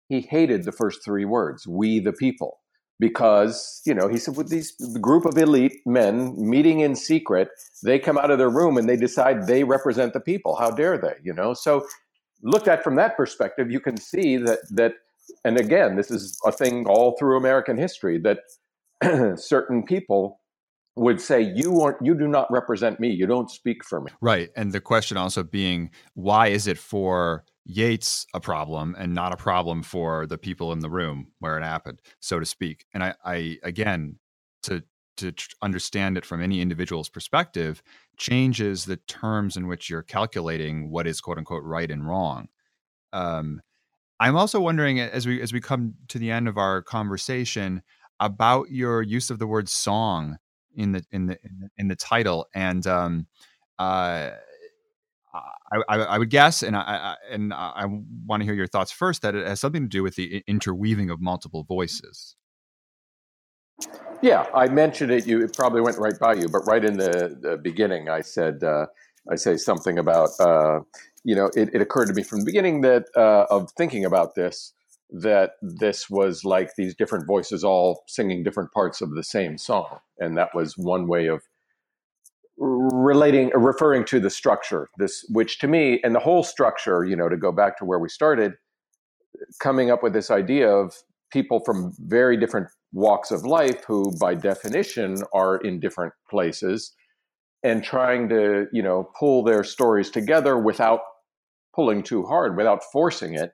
[0.10, 2.60] he hated the first three words we the people
[3.00, 4.72] because you know he said with these
[5.02, 7.50] group of elite men meeting in secret
[7.84, 10.56] they come out of their room and they decide they represent the people.
[10.56, 11.54] How dare they you know?
[11.54, 11.86] So
[12.44, 14.94] looked at from that perspective you can see that that
[15.46, 18.40] and again this is a thing all through american history that
[19.40, 20.42] certain people
[20.96, 24.50] would say you aren't you do not represent me you don't speak for me right
[24.56, 29.38] and the question also being why is it for Yates a problem and not a
[29.38, 32.86] problem for the people in the room where it happened, so to speak.
[32.94, 34.20] And I, I again,
[34.64, 34.84] to
[35.18, 37.82] to understand it from any individual's perspective,
[38.18, 42.50] changes the terms in which you're calculating what is quote unquote right and wrong.
[43.14, 43.62] Um,
[44.20, 47.82] I'm also wondering as we as we come to the end of our conversation
[48.20, 50.38] about your use of the word song
[50.76, 51.38] in the in the
[51.78, 53.28] in the, title and um,
[53.80, 54.32] uh,
[55.34, 57.86] I, I, I, would guess, and I, I and I
[58.26, 61.10] want to hear your thoughts first, that it has something to do with the interweaving
[61.10, 62.36] of multiple voices.
[64.22, 65.26] Yeah, I mentioned it.
[65.26, 68.64] You it probably went right by you, but right in the, the beginning, I said
[68.64, 68.86] uh,
[69.30, 70.82] I say something about uh,
[71.24, 74.36] you know it, it, occurred to me from the beginning that uh, of thinking about
[74.36, 74.74] this
[75.14, 80.00] that this was like these different voices all singing different parts of the same song,
[80.20, 81.44] and that was one way of
[82.58, 84.90] relating referring to the structure.
[84.98, 88.00] This which to me and the whole structure you know to go back to where
[88.00, 88.54] we started
[89.60, 90.96] coming up with this idea of
[91.32, 96.94] people from very different walks of life who by definition are in different places
[97.64, 101.02] and trying to you know pull their stories together without
[101.76, 103.54] pulling too hard without forcing it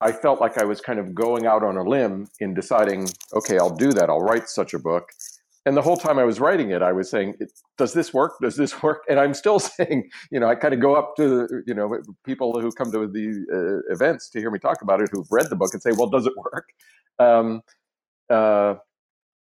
[0.00, 3.58] i felt like i was kind of going out on a limb in deciding okay
[3.58, 5.10] i'll do that i'll write such a book
[5.66, 7.34] and the whole time I was writing it, I was saying,
[7.76, 8.32] "Does this work?
[8.40, 11.62] Does this work?" And I'm still saying, you know, I kind of go up to
[11.66, 15.10] you know people who come to the uh, events to hear me talk about it,
[15.12, 16.68] who've read the book, and say, "Well, does it work?"
[17.18, 17.62] Um,
[18.30, 18.76] uh,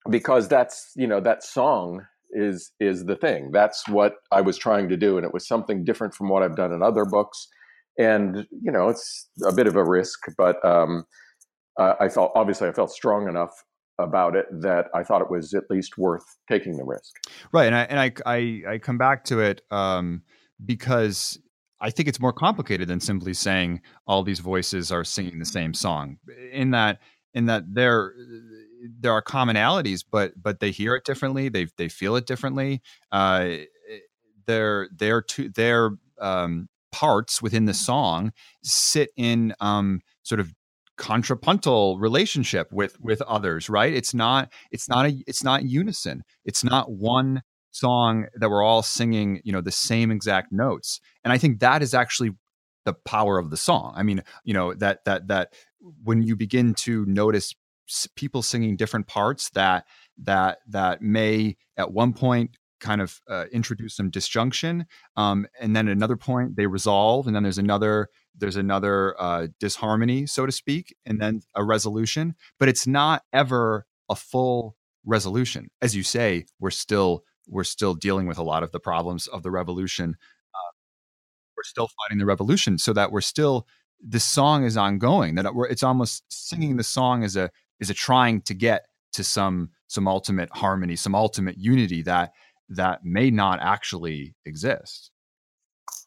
[0.09, 3.51] because that's you know that song is is the thing.
[3.51, 6.55] That's what I was trying to do, and it was something different from what I've
[6.55, 7.47] done in other books.
[7.97, 11.05] And you know, it's a bit of a risk, but um,
[11.77, 13.51] I felt obviously I felt strong enough
[13.97, 17.13] about it that I thought it was at least worth taking the risk.
[17.51, 20.23] Right, and I and I I, I come back to it um,
[20.63, 21.39] because
[21.79, 25.73] I think it's more complicated than simply saying all these voices are singing the same
[25.73, 26.17] song.
[26.51, 26.99] In that
[27.33, 28.13] in that there
[28.99, 31.49] there are commonalities, but but they hear it differently.
[31.49, 32.81] They they feel it differently.
[33.11, 33.57] Uh,
[34.47, 38.31] their their two their um, parts within the song
[38.63, 40.53] sit in um, sort of
[40.97, 43.93] contrapuntal relationship with with others right?
[43.93, 46.23] It's not it's not a it's not unison.
[46.45, 47.41] It's not one
[47.71, 51.01] song that we're all singing you know the same exact notes.
[51.25, 52.31] And i think that is actually
[52.85, 53.93] the power of the song.
[53.97, 55.53] I mean, you know that that that
[56.03, 57.53] when you begin to notice
[58.15, 59.85] people singing different parts that
[60.23, 65.88] that that may at one point kind of uh, introduce some disjunction um, and then
[65.88, 70.51] at another point they resolve and then there's another there's another uh, disharmony so to
[70.51, 75.69] speak and then a resolution but it's not ever a full resolution.
[75.82, 79.43] As you say we're still we're still dealing with a lot of the problems of
[79.43, 80.15] the revolution
[80.53, 80.71] uh,
[81.55, 83.67] we're still fighting the revolution so that we're still
[84.05, 87.93] the song is ongoing that we're it's almost singing the song as a is a
[87.93, 92.32] trying to get to some some ultimate harmony some ultimate unity that
[92.70, 95.11] that may not actually exist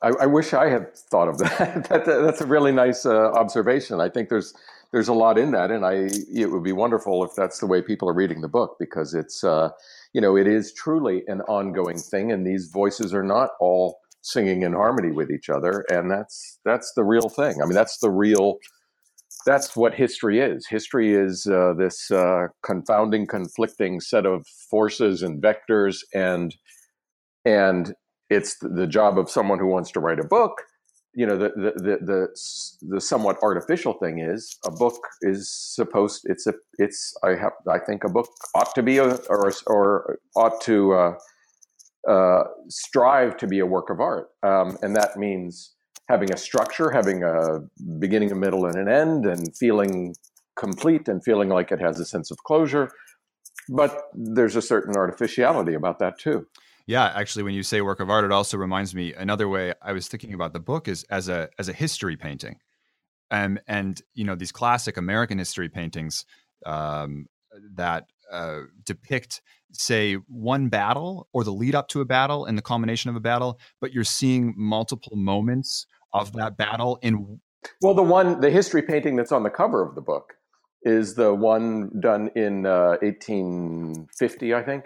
[0.03, 1.89] I, I wish I had thought of that.
[1.89, 4.01] that that's a really nice uh, observation.
[4.01, 4.55] I think there's
[4.93, 7.83] there's a lot in that, and I it would be wonderful if that's the way
[7.83, 9.71] people are reading the book because it's uh,
[10.13, 14.63] you know it is truly an ongoing thing, and these voices are not all singing
[14.63, 17.61] in harmony with each other, and that's that's the real thing.
[17.63, 18.59] I mean, that's the real
[19.49, 20.67] that's what history is.
[20.69, 26.55] History is uh, this uh, confounding, conflicting set of forces and vectors, and
[27.47, 27.95] and
[28.29, 30.53] it's the job of someone who wants to write a book.
[31.15, 32.29] You know, the the the the,
[32.95, 36.21] the somewhat artificial thing is a book is supposed.
[36.25, 40.19] It's a it's I have I think a book ought to be a or or
[40.37, 41.13] ought to uh,
[42.07, 45.75] uh, strive to be a work of art, um, and that means
[46.09, 47.61] having a structure, having a
[47.99, 50.15] beginning, a middle, and an end, and feeling
[50.57, 52.91] complete and feeling like it has a sense of closure.
[53.69, 56.47] But there's a certain artificiality about that too.
[56.87, 59.93] Yeah, actually, when you say work of art, it also reminds me another way I
[59.93, 62.57] was thinking about the book is as a as a history painting,
[63.31, 66.25] um, and you know these classic American history paintings
[66.65, 67.27] um,
[67.75, 69.43] that uh, depict,
[69.73, 73.21] say, one battle or the lead up to a battle and the culmination of a
[73.21, 77.41] battle, but you're seeing multiple moments of that battle in
[77.83, 80.35] well the one the history painting that's on the cover of the book
[80.83, 84.85] is the one done in uh, 1850 i think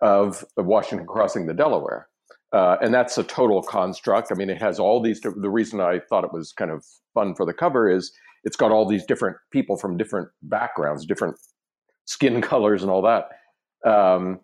[0.00, 2.08] of, washington crossing the delaware.
[2.50, 4.32] Uh, and that's a total construct.
[4.32, 7.34] I mean it has all these the reason i thought it was kind of fun
[7.34, 8.10] for the cover is
[8.44, 11.36] it's got all these different people from different backgrounds different
[12.06, 13.28] skin colors and all that
[13.88, 14.40] um,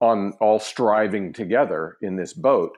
[0.00, 2.72] on all striving together in this boat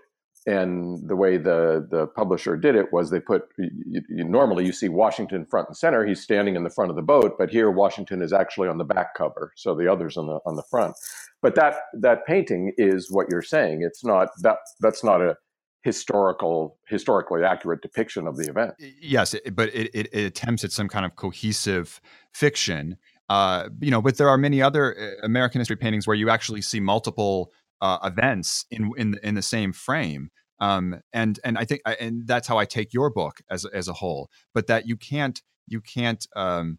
[0.48, 4.72] and the way the the publisher did it was they put you, you, normally you
[4.72, 6.06] see Washington front and center.
[6.06, 8.84] He's standing in the front of the boat, but here Washington is actually on the
[8.84, 10.96] back cover, so the others on the on the front.
[11.42, 13.82] But that that painting is what you're saying.
[13.82, 15.36] It's not that that's not a
[15.82, 18.72] historical historically accurate depiction of the event.
[19.02, 22.00] Yes, but it, it, it attempts at some kind of cohesive
[22.32, 22.96] fiction.
[23.28, 26.62] Uh, you know, but there are many other uh, American history paintings where you actually
[26.62, 30.30] see multiple uh, events in in in the same frame.
[30.60, 33.92] Um, and and I think and that's how I take your book as as a
[33.92, 34.30] whole.
[34.54, 36.78] But that you can't you can't um,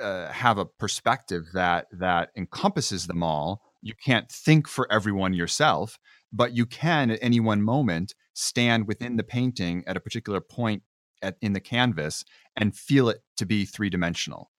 [0.00, 3.62] uh, have a perspective that that encompasses them all.
[3.82, 5.98] You can't think for everyone yourself,
[6.32, 10.82] but you can at any one moment stand within the painting at a particular point
[11.20, 12.24] at, in the canvas
[12.56, 14.51] and feel it to be three dimensional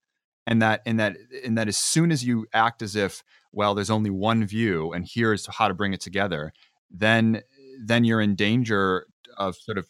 [0.46, 3.90] and that and that and that as soon as you act as if well there's
[3.90, 6.54] only one view and here's how to bring it together
[6.92, 7.42] then
[7.84, 9.88] then you're in danger of sort of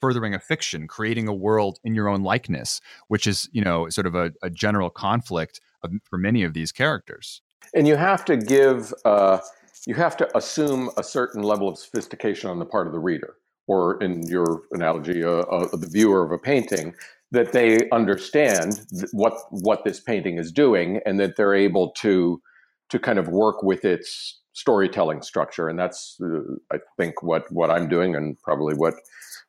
[0.00, 4.06] furthering a fiction creating a world in your own likeness which is you know sort
[4.06, 7.42] of a, a general conflict of, for many of these characters.
[7.74, 9.38] And you have to give uh,
[9.86, 13.36] you have to assume a certain level of sophistication on the part of the reader
[13.66, 16.94] or in your analogy uh, uh, the viewer of a painting
[17.32, 18.80] that they understand
[19.12, 22.40] what what this painting is doing and that they're able to
[22.88, 25.68] to kind of work with its storytelling structure.
[25.68, 28.94] And that's uh, i think what what i'm doing and probably what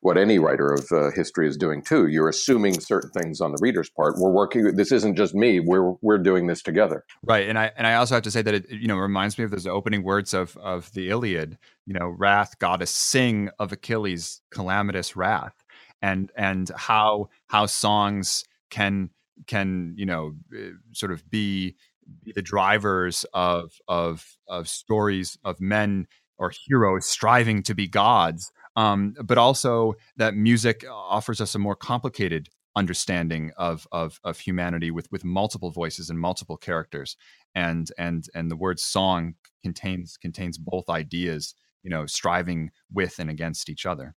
[0.02, 2.08] what any writer of uh, history is doing too.
[2.08, 4.16] You're assuming certain things on the reader's part.
[4.18, 5.60] We're working this isn't just me.
[5.60, 7.06] We're we're doing this together.
[7.24, 7.48] Right.
[7.48, 9.52] And i and i also have to say that it you know reminds me of
[9.52, 15.16] those opening words of of the iliad you know wrath goddess sing of achilles calamitous
[15.16, 15.61] wrath
[16.02, 19.10] and and how how songs can
[19.48, 21.76] can you know eh, sort of be,
[22.24, 28.52] be the drivers of of of stories of men or heroes striving to be gods
[28.76, 34.92] um, but also that music offers us a more complicated understanding of, of of humanity
[34.92, 37.18] with with multiple voices and multiple characters.
[37.54, 43.30] And and and the word song contains contains both ideas you know striving with and
[43.30, 44.16] against each other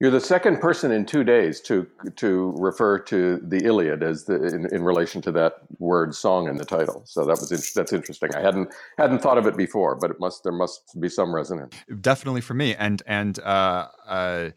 [0.00, 1.86] you're the second person in two days to
[2.16, 6.56] to refer to the Iliad as the in, in relation to that word "song" in
[6.56, 7.02] the title.
[7.04, 8.34] So that was in, that's interesting.
[8.34, 11.76] I hadn't hadn't thought of it before, but it must there must be some resonance.
[12.00, 14.50] Definitely for me, and and uh, uh,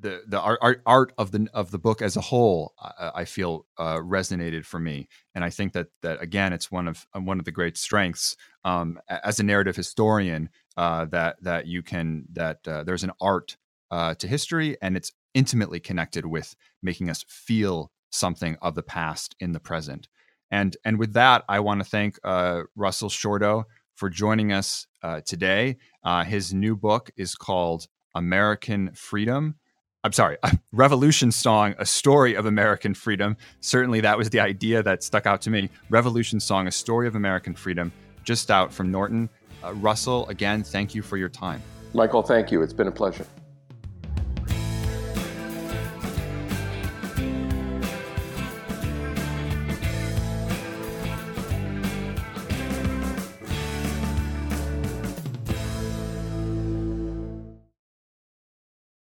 [0.00, 3.66] the the art, art of the of the book as a whole, I, I feel
[3.78, 7.44] uh, resonated for me, and I think that that again, it's one of one of
[7.44, 12.84] the great strengths um, as a narrative historian uh, that that you can that uh,
[12.84, 13.56] there's an art
[13.90, 19.34] uh, to history, and it's intimately connected with making us feel something of the past
[19.40, 20.08] in the present.
[20.50, 23.64] And and with that, I want to thank uh, Russell Shorto
[23.94, 25.76] for joining us uh, today.
[26.02, 29.56] Uh, his new book is called American Freedom.
[30.02, 30.38] I'm sorry,
[30.72, 33.36] Revolution Song, a story of American freedom.
[33.60, 35.68] Certainly, that was the idea that stuck out to me.
[35.90, 37.92] Revolution Song, a story of American freedom,
[38.24, 39.28] just out from Norton.
[39.62, 41.62] Uh, Russell, again, thank you for your time.
[41.92, 42.62] Michael, thank you.
[42.62, 43.26] It's been a pleasure.